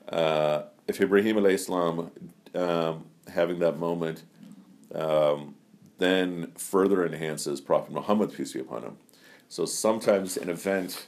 [0.08, 2.10] uh, if Ibrahim alayhi salam
[2.54, 4.22] um, having that moment
[4.94, 5.54] um,
[5.98, 8.96] then further enhances Prophet Muhammad, peace be upon him.
[9.48, 11.06] So sometimes an event,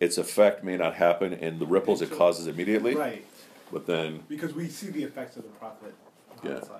[0.00, 3.24] its effect may not happen in the ripples it causes immediately, Right.
[3.72, 5.94] but then Because we see the effects of the prophet.
[6.42, 6.60] Yeah.
[6.60, 6.70] Muhammad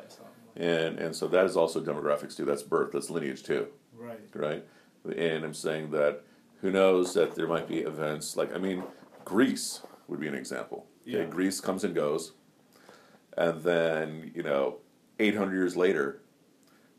[0.57, 2.44] and and so that is also demographics too.
[2.44, 2.92] That's birth.
[2.92, 3.68] That's lineage too.
[3.96, 4.18] Right.
[4.35, 4.64] right?
[5.16, 6.22] And I'm saying that
[6.61, 8.83] who knows that there might be events like I mean,
[9.24, 10.87] Greece would be an example.
[11.08, 12.32] Okay, Greece comes and goes,
[13.36, 14.76] and then you know,
[15.18, 16.20] 800 years later,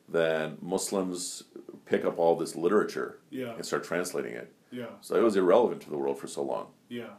[0.09, 1.43] then Muslims
[1.85, 3.53] pick up all this literature Yeah.
[3.55, 4.53] and start translating it.
[4.71, 4.87] Yeah.
[5.01, 7.11] So it was irrelevant to the world for so long, Yeah.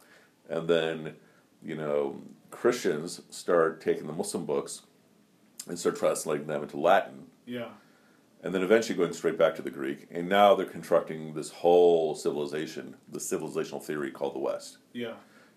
[0.49, 1.17] and then
[1.65, 4.83] you know, Christians start taking the Muslim books
[5.69, 7.69] and start translating them into Latin Yeah.
[8.43, 10.09] and then eventually going straight back to the Greek.
[10.11, 14.79] And now they're constructing this whole civilization, the civilizational theory called the West.
[14.93, 15.15] Yeah.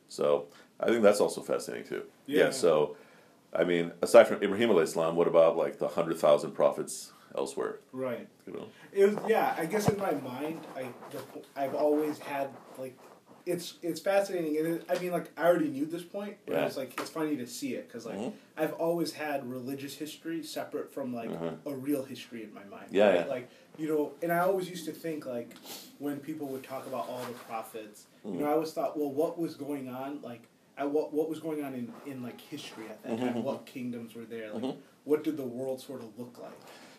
[0.08, 2.04] So I think that's also fascinating too.
[2.26, 2.50] Yeah.
[2.52, 2.98] so,
[3.54, 7.80] I mean, aside from Ibrahim alayhi salam, what about like the hundred thousand prophets elsewhere.
[7.92, 8.28] Right.
[8.48, 8.68] You know.
[8.94, 9.56] It was yeah.
[9.58, 11.20] I guess in my mind, I the,
[11.56, 12.98] I've always had like,
[13.46, 16.66] it's it's fascinating, and it, I mean like I already knew this point, but Yeah.
[16.66, 18.34] it's like it's funny to see it because like Mhm.
[18.58, 21.58] I've always had religious history separate from like Mhm.
[21.66, 22.88] a real history in my mind.
[22.92, 23.16] Yeah, right?
[23.20, 23.26] yeah.
[23.26, 25.50] Like you know, and I always used to think like
[26.00, 28.40] when people would talk about all the prophets, you Mhm.
[28.40, 30.44] know, I always thought, well, what was going on like.
[30.78, 33.36] At what what was going on in, in like history at that time?
[33.36, 33.44] Mhm.
[33.44, 34.52] What kingdoms were there?
[34.52, 34.76] Like, Mhm.
[35.06, 36.52] what did the world sort of look like?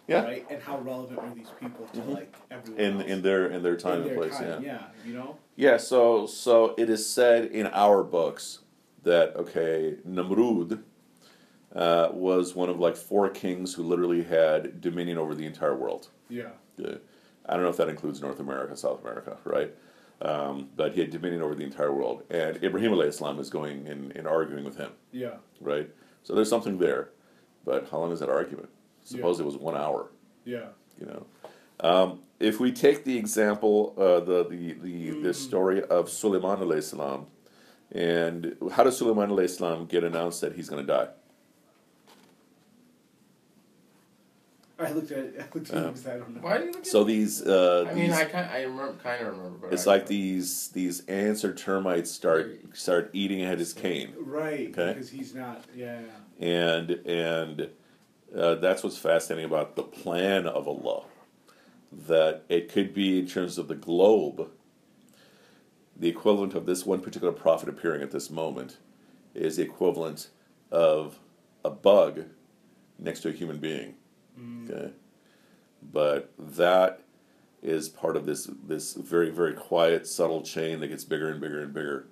[0.09, 0.23] Yeah.
[0.25, 2.15] Right, and how relevant were these people to Mhm.
[2.15, 3.11] like everyone In else?
[3.11, 4.39] in their in their time In and their place.
[4.39, 4.73] time, yeah.
[4.73, 5.37] yeah, you know.
[5.57, 8.61] Yeah, so so it is said in our books
[9.03, 10.83] that okay, Namrud
[11.75, 16.09] uh, was one of like four kings who literally had dominion over the entire world.
[16.31, 16.95] Yeah, Yeah.
[17.45, 19.75] I don't know if that includes North America, South America, right?
[20.23, 23.87] Um, but he had dominion over the entire world, and Ibrahim alayhi salam is going
[23.87, 25.91] and, and arguing with him, yeah, right?
[26.23, 27.11] So there's something there,
[27.67, 28.71] but how long is that argument?
[29.05, 30.09] Suppose it was one hour
[30.47, 31.27] yeah, you know.
[31.81, 36.83] Um, if we take the example, uh, the the the, the story of Suleiman alayhi
[36.83, 37.27] salam,
[37.93, 41.09] and how does Suleiman alayhi salam get announced that he's going to die?
[44.79, 45.35] I looked at it.
[45.39, 46.41] I looked at it because I don't know.
[46.43, 48.95] Why do you look at So these, uh, I mean, these I kind, I remember,
[49.03, 53.43] kind of remember, but it's I, like these these ants or termites start start eating
[53.43, 54.93] at his cane, Right, Okay.
[54.93, 55.65] because he's not.
[55.75, 56.01] Yeah,
[56.39, 57.71] and and
[58.37, 61.05] uh, that's what's fascinating about the plan of Allah.
[61.91, 64.51] That it could be in terms of the globe.
[65.99, 68.77] The equivalent of this one particular prophet appearing at this moment
[69.35, 70.29] is the equivalent
[70.71, 71.19] of
[71.65, 72.25] a bug
[72.99, 73.95] next to a human being.
[74.39, 74.71] Mm.
[74.71, 74.91] Okay,
[75.93, 77.01] but that
[77.63, 81.63] is part of this this very very quiet subtle chain that gets bigger and bigger
[81.63, 82.07] and bigger,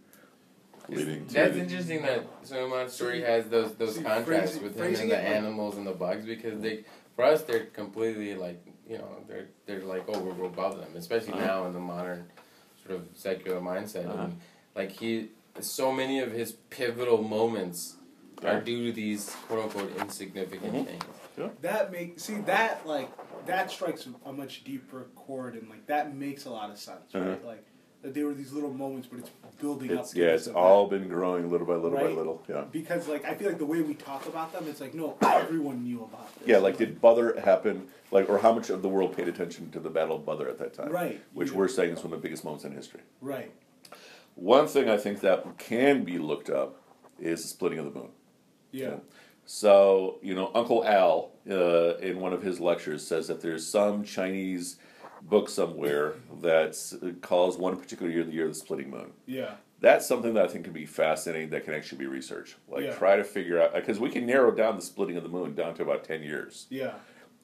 [0.88, 4.78] leading to That's interesting that Suleiman's story has those those See, contrasts phrasing- with him
[4.78, 6.84] phrasing and the it like- animals and the bugs because they,
[7.16, 11.34] for us, they're completely like you know they're they're like oh we're above them, especially
[11.34, 11.46] Uh-huh.
[11.46, 12.26] now in the modern
[12.86, 14.06] sort of secular mindset.
[14.08, 14.24] Uh-huh.
[14.24, 14.40] And
[14.74, 15.28] like he,
[15.60, 17.96] so many of his pivotal moments
[18.44, 20.86] are due to these quote unquote insignificant Mhm.
[20.86, 21.04] things.
[21.62, 23.10] That makes see that like
[23.46, 27.22] that strikes a much deeper chord and like that makes a lot of sense, right?
[27.22, 27.46] Uh-huh.
[27.46, 27.64] Like
[28.02, 30.00] that there were these little moments, but it's building up.
[30.00, 32.64] it's to yeah it's all been growing little by little by little yeah.
[32.70, 35.82] because like I feel like the way we talk about them, it's like no, everyone
[35.82, 36.48] knew about this.
[36.48, 37.88] Yeah, like did Badr happen?
[38.10, 40.58] Like, or how much of the world paid attention to the Battle of Badr at
[40.58, 40.92] that time?
[40.92, 41.56] Right, Which yeah.
[41.56, 43.00] we're saying is one of the biggest moments in history.
[43.20, 43.50] right,
[44.36, 46.80] One thing I think that can be looked up
[47.18, 48.10] is the splitting of the moon.
[48.70, 48.96] yeah,
[49.46, 54.04] So, you know, Uncle Al, uh, in one of his lectures, says that there's some
[54.04, 54.76] Chinese
[55.22, 56.76] book somewhere that
[57.22, 59.12] calls one particular year the year of the splitting moon.
[59.26, 62.56] yeah, That's something that I think can be fascinating that can actually be researched.
[62.68, 62.94] Like, Yeah.
[62.94, 65.74] try to figure out, because we can narrow down the splitting of the moon down
[65.74, 66.66] to about 10 years.
[66.70, 66.94] yeah,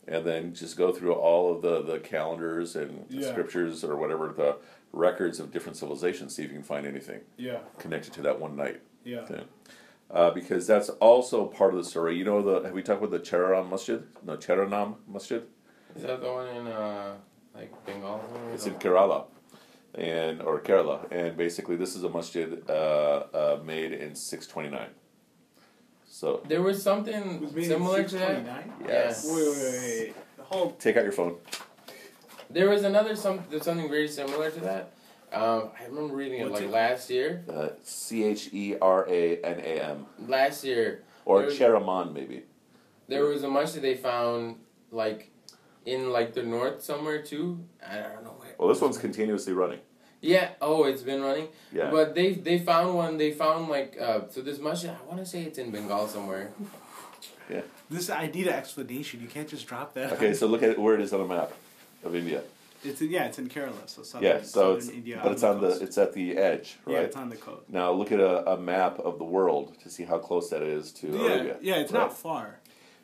[0.08, 3.28] and then just go through all of the, the calendars and Yeah.
[3.30, 4.56] scriptures or whatever the
[4.92, 8.56] records of different civilizations, see if you can find anything yeah, connected to that one
[8.56, 8.80] night.
[9.04, 9.24] yeah.
[10.12, 12.16] Uh, because that's also part of the story.
[12.16, 14.03] You know the have we talked about the Cheraman Masjid?
[14.25, 15.42] No, Cheranam Masjid.
[15.94, 17.14] Is that the one in uh
[17.55, 18.20] like Bengal?
[18.53, 19.25] It's in Kerala,
[19.94, 24.68] and or Kerala, and basically this is a masjid uh, uh, made in six twenty
[24.68, 24.90] nine.
[26.09, 28.68] So There was something was similar to that.
[28.85, 30.14] yes, Wait, wait, wait, wait.
[30.46, 30.79] Hold.
[30.81, 31.37] take out your phone.
[32.51, 34.92] There was another some there's something very similar to that.
[35.33, 36.71] Um, I remember reading it like it?
[36.71, 37.45] last year.
[37.49, 42.43] Uh, C H E R A N A M Last year, or There's- Cheraman maybe.
[43.09, 44.57] there was a bunch that they found
[44.90, 45.31] like
[45.87, 47.61] in like the north somewhere too.
[47.87, 48.55] I don't know where.
[48.59, 49.81] Well, this one's continuously running.
[50.21, 50.51] Yeah.
[50.61, 51.49] Oh, it's been running.
[51.73, 51.90] Yeah.
[51.90, 53.16] But they they found one.
[53.16, 54.90] They found like uh, so this masjid.
[54.90, 56.51] I want to say it's in Bengal somewhere.
[57.49, 57.62] Yeah.
[57.88, 59.21] This I need an explanation.
[59.21, 60.12] You can't just drop that.
[60.12, 61.53] Okay, so look at where it is on the map
[62.05, 62.43] of India.
[62.85, 65.21] It's in, yeah, it's in Kerala, so southern, Yeah, so southern it's India.
[65.23, 65.83] but it's on the coast.
[65.83, 66.95] it's at the edge, right?
[66.95, 67.69] yeah, it's on the coast.
[67.69, 70.93] Now look at a, a map of the world to see how close that is
[70.93, 71.57] to Yeah, Arabia.
[71.61, 72.01] yeah, it's right?
[72.01, 72.61] not far.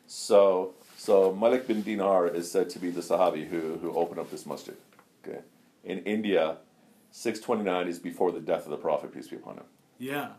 [0.07, 4.31] So so Malik bin Dinar is said to be the Sahabi who who opened up
[4.31, 4.77] this masjid.
[5.25, 5.39] Okay,
[5.83, 6.57] in India,
[7.11, 9.63] six twenty nine is before the death of the Prophet peace be upon him.
[9.99, 10.29] Yeah,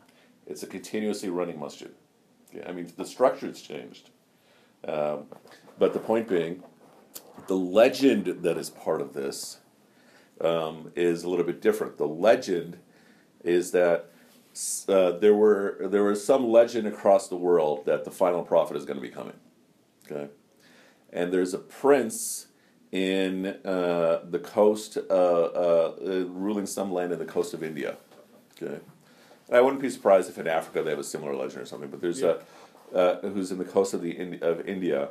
[0.46, 1.90] It's a continuously running masjid.
[2.50, 4.10] Okay, I mean the structure's changed,
[4.86, 5.26] um,
[5.78, 6.62] but the point being,
[7.46, 9.58] the legend that is part of this
[10.40, 11.98] um, is a little bit different.
[11.98, 12.78] The legend
[13.44, 14.10] is that
[14.88, 18.84] uh, there were there was some legend across the world that the final prophet is
[18.84, 19.34] going to be coming.
[20.10, 20.28] Okay,
[21.12, 22.46] and there's a prince
[22.90, 25.94] in uh, the coast, uh, uh,
[26.28, 27.98] ruling some land in the coast of India.
[28.60, 28.80] Okay,
[29.48, 31.90] and I wouldn't be surprised if in Africa they have a similar legend or something.
[31.90, 32.42] But there's a
[32.94, 35.10] uh, who's in the coast of the of India,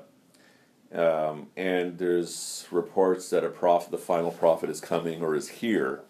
[0.94, 6.02] Um, and there's reports that a prophet, the final prophet, is coming or is here,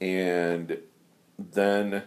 [0.00, 0.78] and
[1.38, 2.02] then,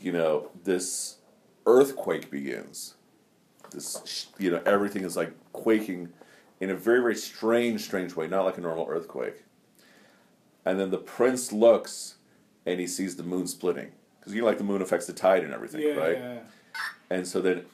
[0.00, 1.18] you know, this
[1.66, 2.94] earthquake begins.
[3.70, 6.10] This, you know, everything is like quaking
[6.60, 9.44] in a very, very strange, strange way, not like a normal earthquake.
[10.64, 12.14] And then the prince looks,
[12.64, 15.44] and he sees the moon splitting because you know, like the moon affects the tide
[15.44, 16.16] and everything, yeah, right?
[16.16, 16.38] yeah.
[17.10, 17.66] And so then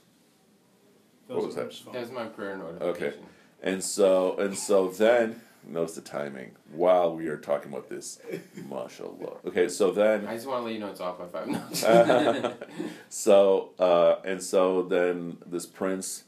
[1.31, 1.93] What was that?
[1.93, 2.89] That's my prayer notification.
[2.89, 3.17] Okay,
[3.63, 8.21] and so and so then notice the timing while we are talking about this.
[8.69, 9.39] Mashallah.
[9.47, 11.81] Okay, so then I just want to let you know it's off by five minutes.
[13.09, 16.25] so uh, and so then this prince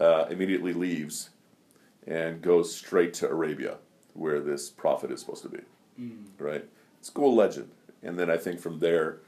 [0.00, 1.30] uh, immediately leaves
[2.06, 3.78] and goes straight to Arabia,
[4.14, 5.60] where this prophet is supposed to be.
[6.00, 6.24] Mm.
[6.38, 6.64] Right?
[7.00, 7.70] It's a cool legend.
[8.02, 9.18] And then I think from there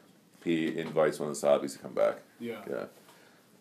[0.44, 2.18] he invites one of the Sahabis to come back.
[2.38, 2.60] Yeah.
[2.68, 2.84] Yeah.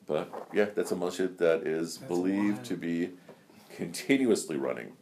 [0.07, 2.65] But yeah, that's a masjid that is That's believed wild.
[2.65, 3.09] to be
[3.75, 4.93] continuously running.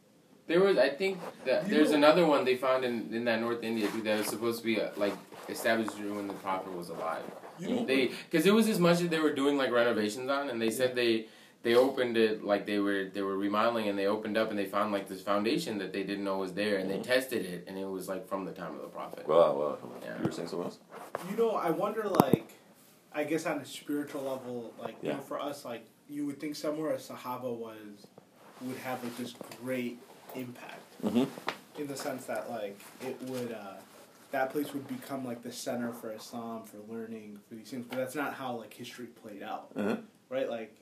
[0.48, 3.88] There was, I think, that there's another one they found in, in that North India
[3.88, 5.14] too that was supposed to be uh like
[5.50, 7.24] established when the prophet was alive.
[7.58, 10.62] You They because it was as much as they were doing like renovations on, and
[10.62, 11.28] they said they
[11.64, 14.66] they opened it like they were they were remodeling, and they opened up and they
[14.66, 17.78] found like this foundation that they didn't know was there, and they tested it, and
[17.78, 19.28] it was like from the time of the prophet.
[19.28, 19.78] Wow, wow.
[20.04, 20.18] Yeah.
[20.20, 20.78] You were saying something else?
[21.32, 22.52] you know, I wonder, like,
[23.16, 26.56] I guess on a spiritual level, like, you know, for us, like, you would think
[26.56, 28.08] somewhere a Sahaba was,
[28.62, 30.00] would have, like, this great
[30.36, 30.82] impact.
[31.04, 31.24] Mm-hmm.
[31.82, 33.76] In the sense that, like, it would, uh,
[34.32, 37.86] that place would become, like, the center for Islam, for learning, for these things.
[37.90, 39.70] But that's not how, like, history played out.
[39.78, 39.96] Uh-huh.
[40.30, 40.50] Right?
[40.50, 40.76] Like,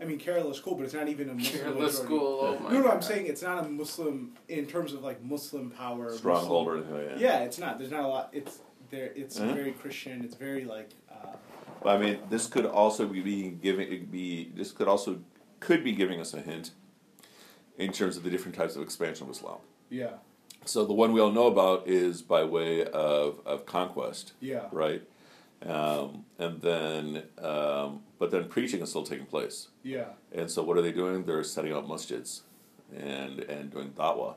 [0.00, 1.96] I mean, Kerala's cool, but it's not even a Muslim The majority.
[1.96, 2.40] school.
[2.42, 5.70] Oh my No, no, I'm saying it's not a Muslim, in terms of, like, Muslim
[5.70, 6.12] power.
[6.16, 7.18] Stronghold or anything like that.
[7.20, 7.78] yeah, it's not.
[7.78, 8.30] There's not a lot.
[8.32, 8.58] It's
[8.90, 9.10] there.
[9.14, 10.24] It's very Christian.
[10.24, 10.90] It's very like.
[11.10, 15.20] Uh, I mean, this could also be giving be this could also
[15.60, 16.72] could be giving us a hint
[17.78, 19.58] in terms of the different types of expansion of Islam.
[19.88, 20.10] yeah.
[20.66, 24.64] So the one we all know about is by way of, of conquest, Yeah.
[24.72, 25.02] right?
[25.64, 29.68] Um, and then, um, but then preaching is still taking place.
[29.82, 30.08] Yeah.
[30.32, 31.24] And so what are they doing?
[31.24, 32.42] They're setting up masjids
[32.94, 34.34] and and doing da'wah.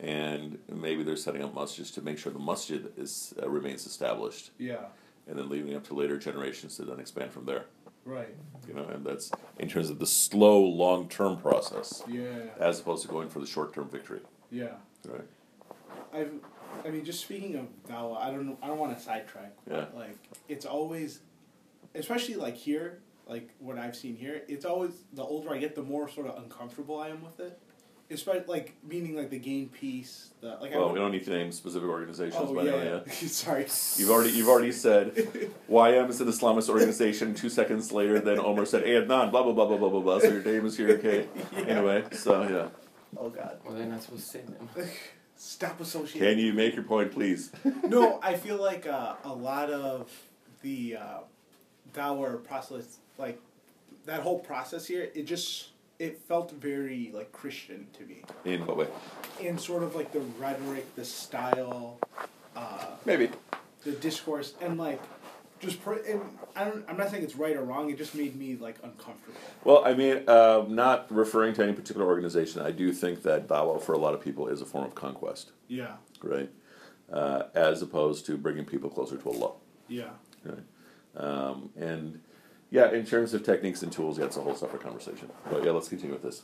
[0.00, 4.50] And maybe they're setting up masjids to make sure the masjid is uh, remains established,
[4.58, 4.84] Yeah.
[5.26, 7.64] and then leaving up to later generations to then expand from there.
[8.04, 8.34] Right.
[8.66, 12.28] You know, and that's in terms of the slow, long term process, Yeah.
[12.60, 14.20] as opposed to going for the short term victory.
[14.50, 14.74] Yeah.
[15.06, 15.26] Right.
[16.12, 16.32] I've.
[16.84, 18.46] I mean, just speaking of dawah, I don't.
[18.46, 19.52] know I don't want to sidetrack.
[19.68, 19.86] Yeah.
[19.94, 20.16] Like,
[20.48, 21.20] it's always,
[21.94, 24.42] especially like here, like what I've seen here.
[24.48, 27.58] It's always the older I get, the more sort of uncomfortable I am with it.
[28.10, 30.28] Especially like meaning like the GainPeace.
[30.40, 30.74] The like.
[30.74, 32.72] Well, I, we don't need to name specific organizations, Oh but yeah.
[32.72, 33.12] anyway, yeah.
[33.28, 33.66] Sorry.
[33.96, 35.14] You've already you've already said
[35.70, 37.34] YM is an Islamist organization.
[37.34, 40.18] Two seconds later, then Omar said Adnan, blah blah blah blah blah blah blah.
[40.20, 41.26] So your name is here, okay?
[41.52, 41.60] Yeah.
[41.64, 42.68] Anyway, so yeah.
[43.18, 43.58] Oh God.
[43.64, 44.68] Well, they're not supposed to say them.
[45.36, 46.20] Stop associating.
[46.20, 47.52] Can you make your point, please?
[47.86, 50.10] no, I feel like uh, a lot of
[50.62, 51.18] the uh,
[51.94, 53.40] dawah process, like
[54.06, 58.76] that whole process here, it just it felt very like Christian to me, In what
[58.76, 58.86] way?
[59.40, 61.98] in sort of like the rhetoric, the style,
[62.56, 63.30] uh, Maybe.
[63.84, 65.00] the discourse, and like
[65.60, 66.20] just per- and
[66.54, 66.84] I don't.
[66.88, 67.90] I'm not saying it's right or wrong.
[67.90, 69.36] It just made me like uncomfortable.
[69.64, 73.82] Well, I mean, uh, not referring to any particular organization, I do think that dawah
[73.82, 75.96] for a lot of people is a form of conquest, Yeah.
[76.22, 76.50] right?
[77.12, 79.52] Uh, as opposed to bringing people closer to Allah.
[79.88, 80.10] Yeah.
[80.44, 80.58] Right.
[81.16, 82.20] Um, and
[82.70, 85.30] yeah, in terms of techniques and tools, yeah, it's a whole separate conversation.
[85.50, 86.42] But yeah, let's continue with this.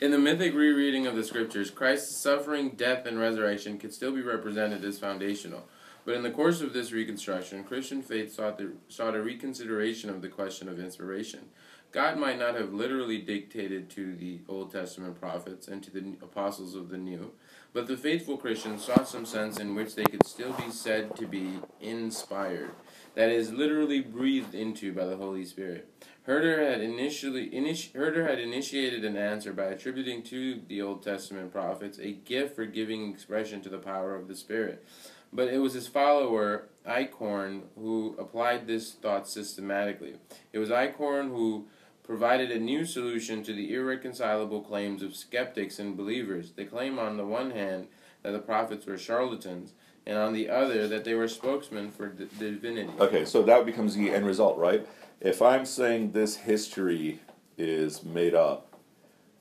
[0.00, 4.22] In the mythic rereading of the scriptures, Christ's suffering, death, and resurrection could still be
[4.22, 5.68] represented as foundational.
[6.04, 10.22] But in the course of this reconstruction, Christian faith sought, the, sought a reconsideration of
[10.22, 11.48] the question of inspiration.
[11.90, 16.74] God might not have literally dictated to the Old Testament prophets and to the apostles
[16.74, 17.32] of the New,
[17.72, 21.26] but the faithful Christians sought some sense in which they could still be said to
[21.26, 22.70] be inspired,
[23.14, 25.88] that is, literally breathed into by the Holy Spirit.
[26.22, 31.50] Herder had initially initi- Herder had initiated an answer by attributing to the Old Testament
[31.52, 34.84] prophets a gift for giving expression to the power of the Spirit.
[35.32, 40.16] But it was his follower, Eichhorn, who applied this thought systematically.
[40.52, 41.66] It was Eichhorn who
[42.02, 46.52] provided a new solution to the irreconcilable claims of skeptics and believers.
[46.52, 47.88] They claim, on the one hand,
[48.22, 49.72] that the prophets were charlatans,
[50.08, 52.90] and on the other, that they were spokesmen for d- divinity.
[52.98, 54.88] Okay, so that becomes the end result, right?
[55.20, 57.20] If I'm saying this history
[57.58, 58.74] is made up,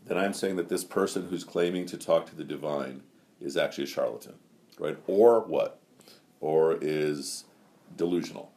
[0.06, 3.02] then I'm saying that this person who's claiming to talk to the divine
[3.40, 4.34] is actually a charlatan,
[4.78, 4.98] right?
[5.08, 5.80] Or what?
[6.42, 7.46] Or is
[7.96, 8.52] delusional.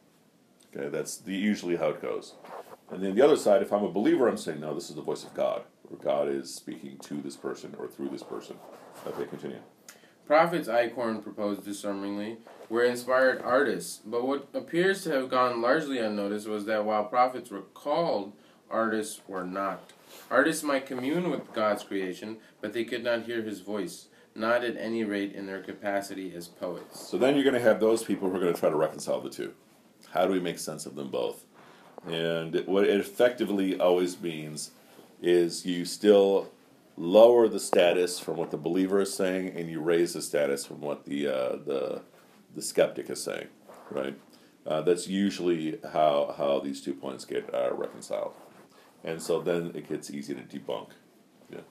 [0.75, 2.35] Okay, that's the, usually how it goes.
[2.89, 5.01] And then the other side, if I'm a believer, I'm saying, no, this is the
[5.01, 8.57] voice of God, or God is speaking to this person or through this person.
[9.07, 9.61] Okay, continue.
[10.31, 12.37] Prophets, Eichhorn proposed disarmingly,
[12.69, 17.51] were inspired artists, but what appears to have gone largely unnoticed was that while prophets
[17.51, 18.31] were called,
[18.69, 19.91] artists were not.
[20.29, 24.77] Artists might commune with God's creation, but they could not hear his voice, not at
[24.77, 27.09] any rate in their capacity as poets.
[27.09, 29.19] So then you're going to have those people who are going to try to reconcile
[29.19, 29.53] the two.
[30.11, 31.43] How do we make sense of them both?
[32.07, 34.71] And what it effectively always means
[35.21, 36.49] is you still
[36.97, 40.81] lower the status from what the believer is saying, and you raise the status from
[40.81, 42.01] what the uh, the
[42.55, 43.47] the skeptic is saying,
[43.89, 44.15] right?
[44.65, 48.33] Uh, that's usually how how these two points get uh, reconciled,
[49.03, 50.89] and so then it gets easy to debunk.
[51.51, 51.61] Yeah,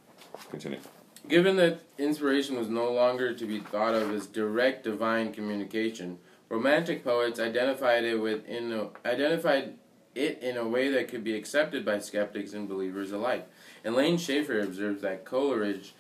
[0.51, 0.81] continue.
[1.29, 6.18] Given that inspiration was no longer to be thought of as direct divine communication,
[6.51, 9.75] Romantic poets identified it with in a, identified
[10.16, 13.49] it in a way that could be accepted by skeptics and believers alike.
[13.85, 15.95] Elaine Shaffer observes that Coleridge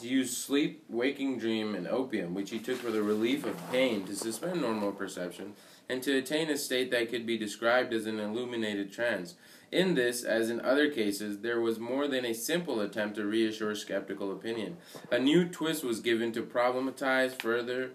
[0.00, 4.14] used sleep, waking dream, and opium, which he took for the relief of pain, to
[4.14, 5.54] suspend normal perception
[5.88, 9.34] and to attain a state that could be described as an illuminated trance.
[9.70, 13.74] In this, as in other cases, there was more than a simple attempt to reassure
[13.74, 14.76] skeptical opinion.
[15.10, 17.90] A new twist was given to problematize further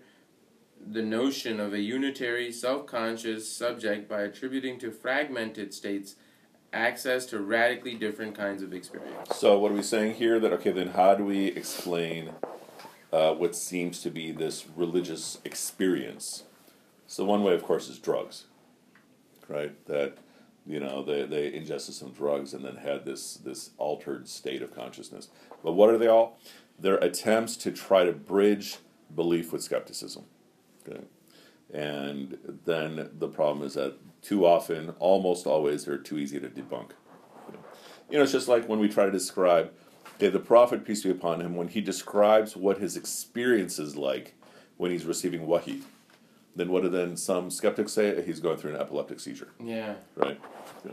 [0.86, 6.16] the notion of a unitary, self conscious subject by attributing to fragmented states
[6.74, 9.36] access to radically different kinds of experience.
[9.36, 10.40] So, what are we saying here?
[10.40, 12.32] That, okay, then how do we explain
[13.12, 16.44] uh, what seems to be this religious experience?
[17.08, 18.46] So, one way, of course, is drugs,
[19.48, 19.74] right?
[19.88, 20.18] That,
[20.66, 24.76] you know, they, they ingested some drugs and then had this, this altered state of
[24.76, 25.30] consciousness.
[25.64, 26.40] But what are they all?
[26.78, 28.78] They're attempts to try to bridge
[29.16, 30.26] belief with skepticism.
[30.88, 31.02] Okay.
[31.74, 36.92] And then the problem is that too often, almost always, they're too easy to debunk.
[38.10, 39.72] You know, it's just like when we try to describe
[40.16, 44.34] okay, the prophet, peace be upon him, when he describes what his experience is like
[44.78, 45.82] when he's receiving wahi,
[46.56, 48.22] then what do then some skeptics say?
[48.24, 49.50] He's going through an epileptic seizure.
[49.64, 49.96] Yeah.
[50.16, 50.40] Right?
[50.86, 50.92] Yeah.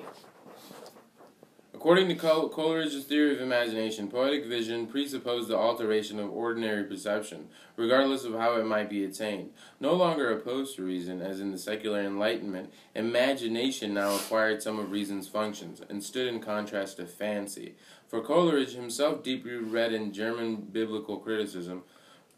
[1.86, 7.46] According to Col- Coleridge's theory of imagination, poetic vision presupposed the alteration of ordinary perception,
[7.76, 9.50] regardless of how it might be attained.
[9.78, 14.90] No longer opposed to reason, as in the secular Enlightenment, imagination now acquired some of
[14.90, 17.76] reason's functions, and stood in contrast to fancy.
[18.08, 21.84] For Coleridge, himself deeply read in German biblical criticism,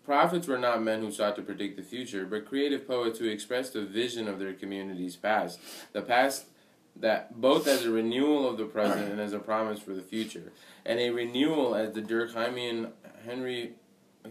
[0.04, 3.74] prophets were not men who sought to predict the future, but creative poets who expressed
[3.74, 5.58] a vision of their community's past.
[5.94, 6.44] The past
[6.96, 10.52] that both as a renewal of the present and as a promise for the future,
[10.84, 12.90] and a renewal, as the Durkheimian
[13.24, 13.74] Henry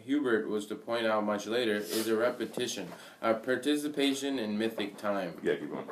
[0.06, 2.88] Hubert was to point out much later, is a repetition,
[3.22, 5.34] a participation in mythic time.
[5.44, 5.86] Yeah, keep going.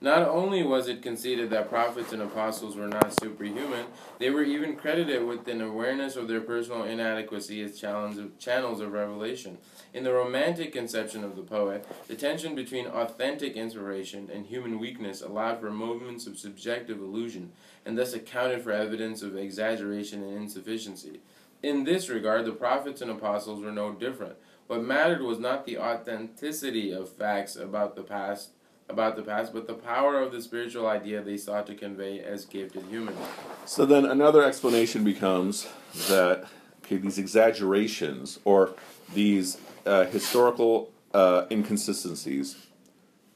[0.00, 3.86] Not only was it conceded that prophets and apostles were not superhuman,
[4.18, 9.58] they were even credited with an awareness of their personal inadequacy as channels of, revelation.
[9.94, 15.22] In the romantic conception of the poet, the tension between authentic inspiration and human weakness
[15.22, 17.52] allowed for moments of subjective illusion,
[17.86, 21.20] and thus accounted for evidence of exaggeration and insufficiency.
[21.62, 24.34] In this regard, the prophets and apostles were no different.
[24.66, 28.50] What mattered was not the authenticity of facts about the past
[28.88, 32.44] about the past, but the power of the spiritual idea they sought to convey as
[32.44, 33.16] gifted humans.
[33.64, 35.68] So then another explanation becomes
[36.08, 36.46] that
[36.84, 38.74] okay, these exaggerations or
[39.14, 42.66] these uh, historical uh, inconsistencies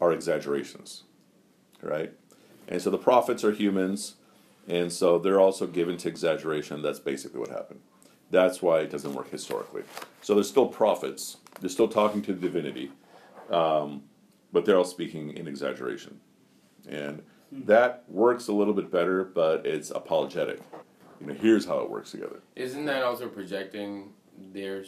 [0.00, 1.04] are exaggerations,
[1.80, 2.12] right?
[2.68, 4.16] And so the prophets are humans,
[4.68, 6.82] and so they're also given to exaggeration.
[6.82, 7.80] That's basically what happened.
[8.30, 9.82] That's why it doesn't work historically.
[10.22, 11.38] So they're still prophets.
[11.60, 12.90] They're still talking to the divinity.
[13.50, 14.02] Um,
[14.52, 16.20] but they're all speaking in exaggeration.
[16.88, 17.22] And
[17.52, 20.60] that works a little bit better, but it's apologetic.
[21.20, 22.40] You know, here's how it works together.
[22.56, 24.12] Isn't that also projecting
[24.52, 24.84] their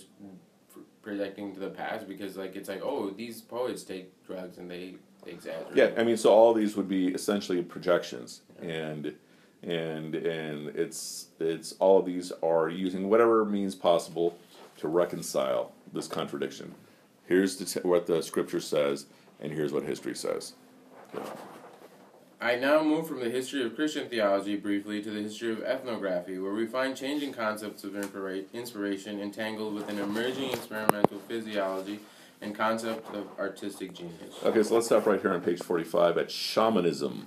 [1.03, 2.09] projecting to the past?
[2.09, 5.77] Because like it's like, oh, these poets take drugs and they, they exaggerate.
[5.77, 9.15] Yeah, I mean, so all these would be essentially projections, and
[9.63, 14.39] and and it's it's all of these are using whatever means possible
[14.79, 16.75] to reconcile this contradiction.
[17.27, 19.07] Here's the t- what the scripture says,
[19.41, 20.55] and here's what history says.
[21.15, 21.21] Yeah.
[22.41, 26.39] I now move from the history of Christian theology briefly to the history of ethnography,
[26.39, 31.99] where we find changing concepts of inspiration entangled with an emerging experimental physiology
[32.41, 34.37] and concept of artistic genius.
[34.45, 37.27] Okay, so let's stop right here on page 45 at shamanism,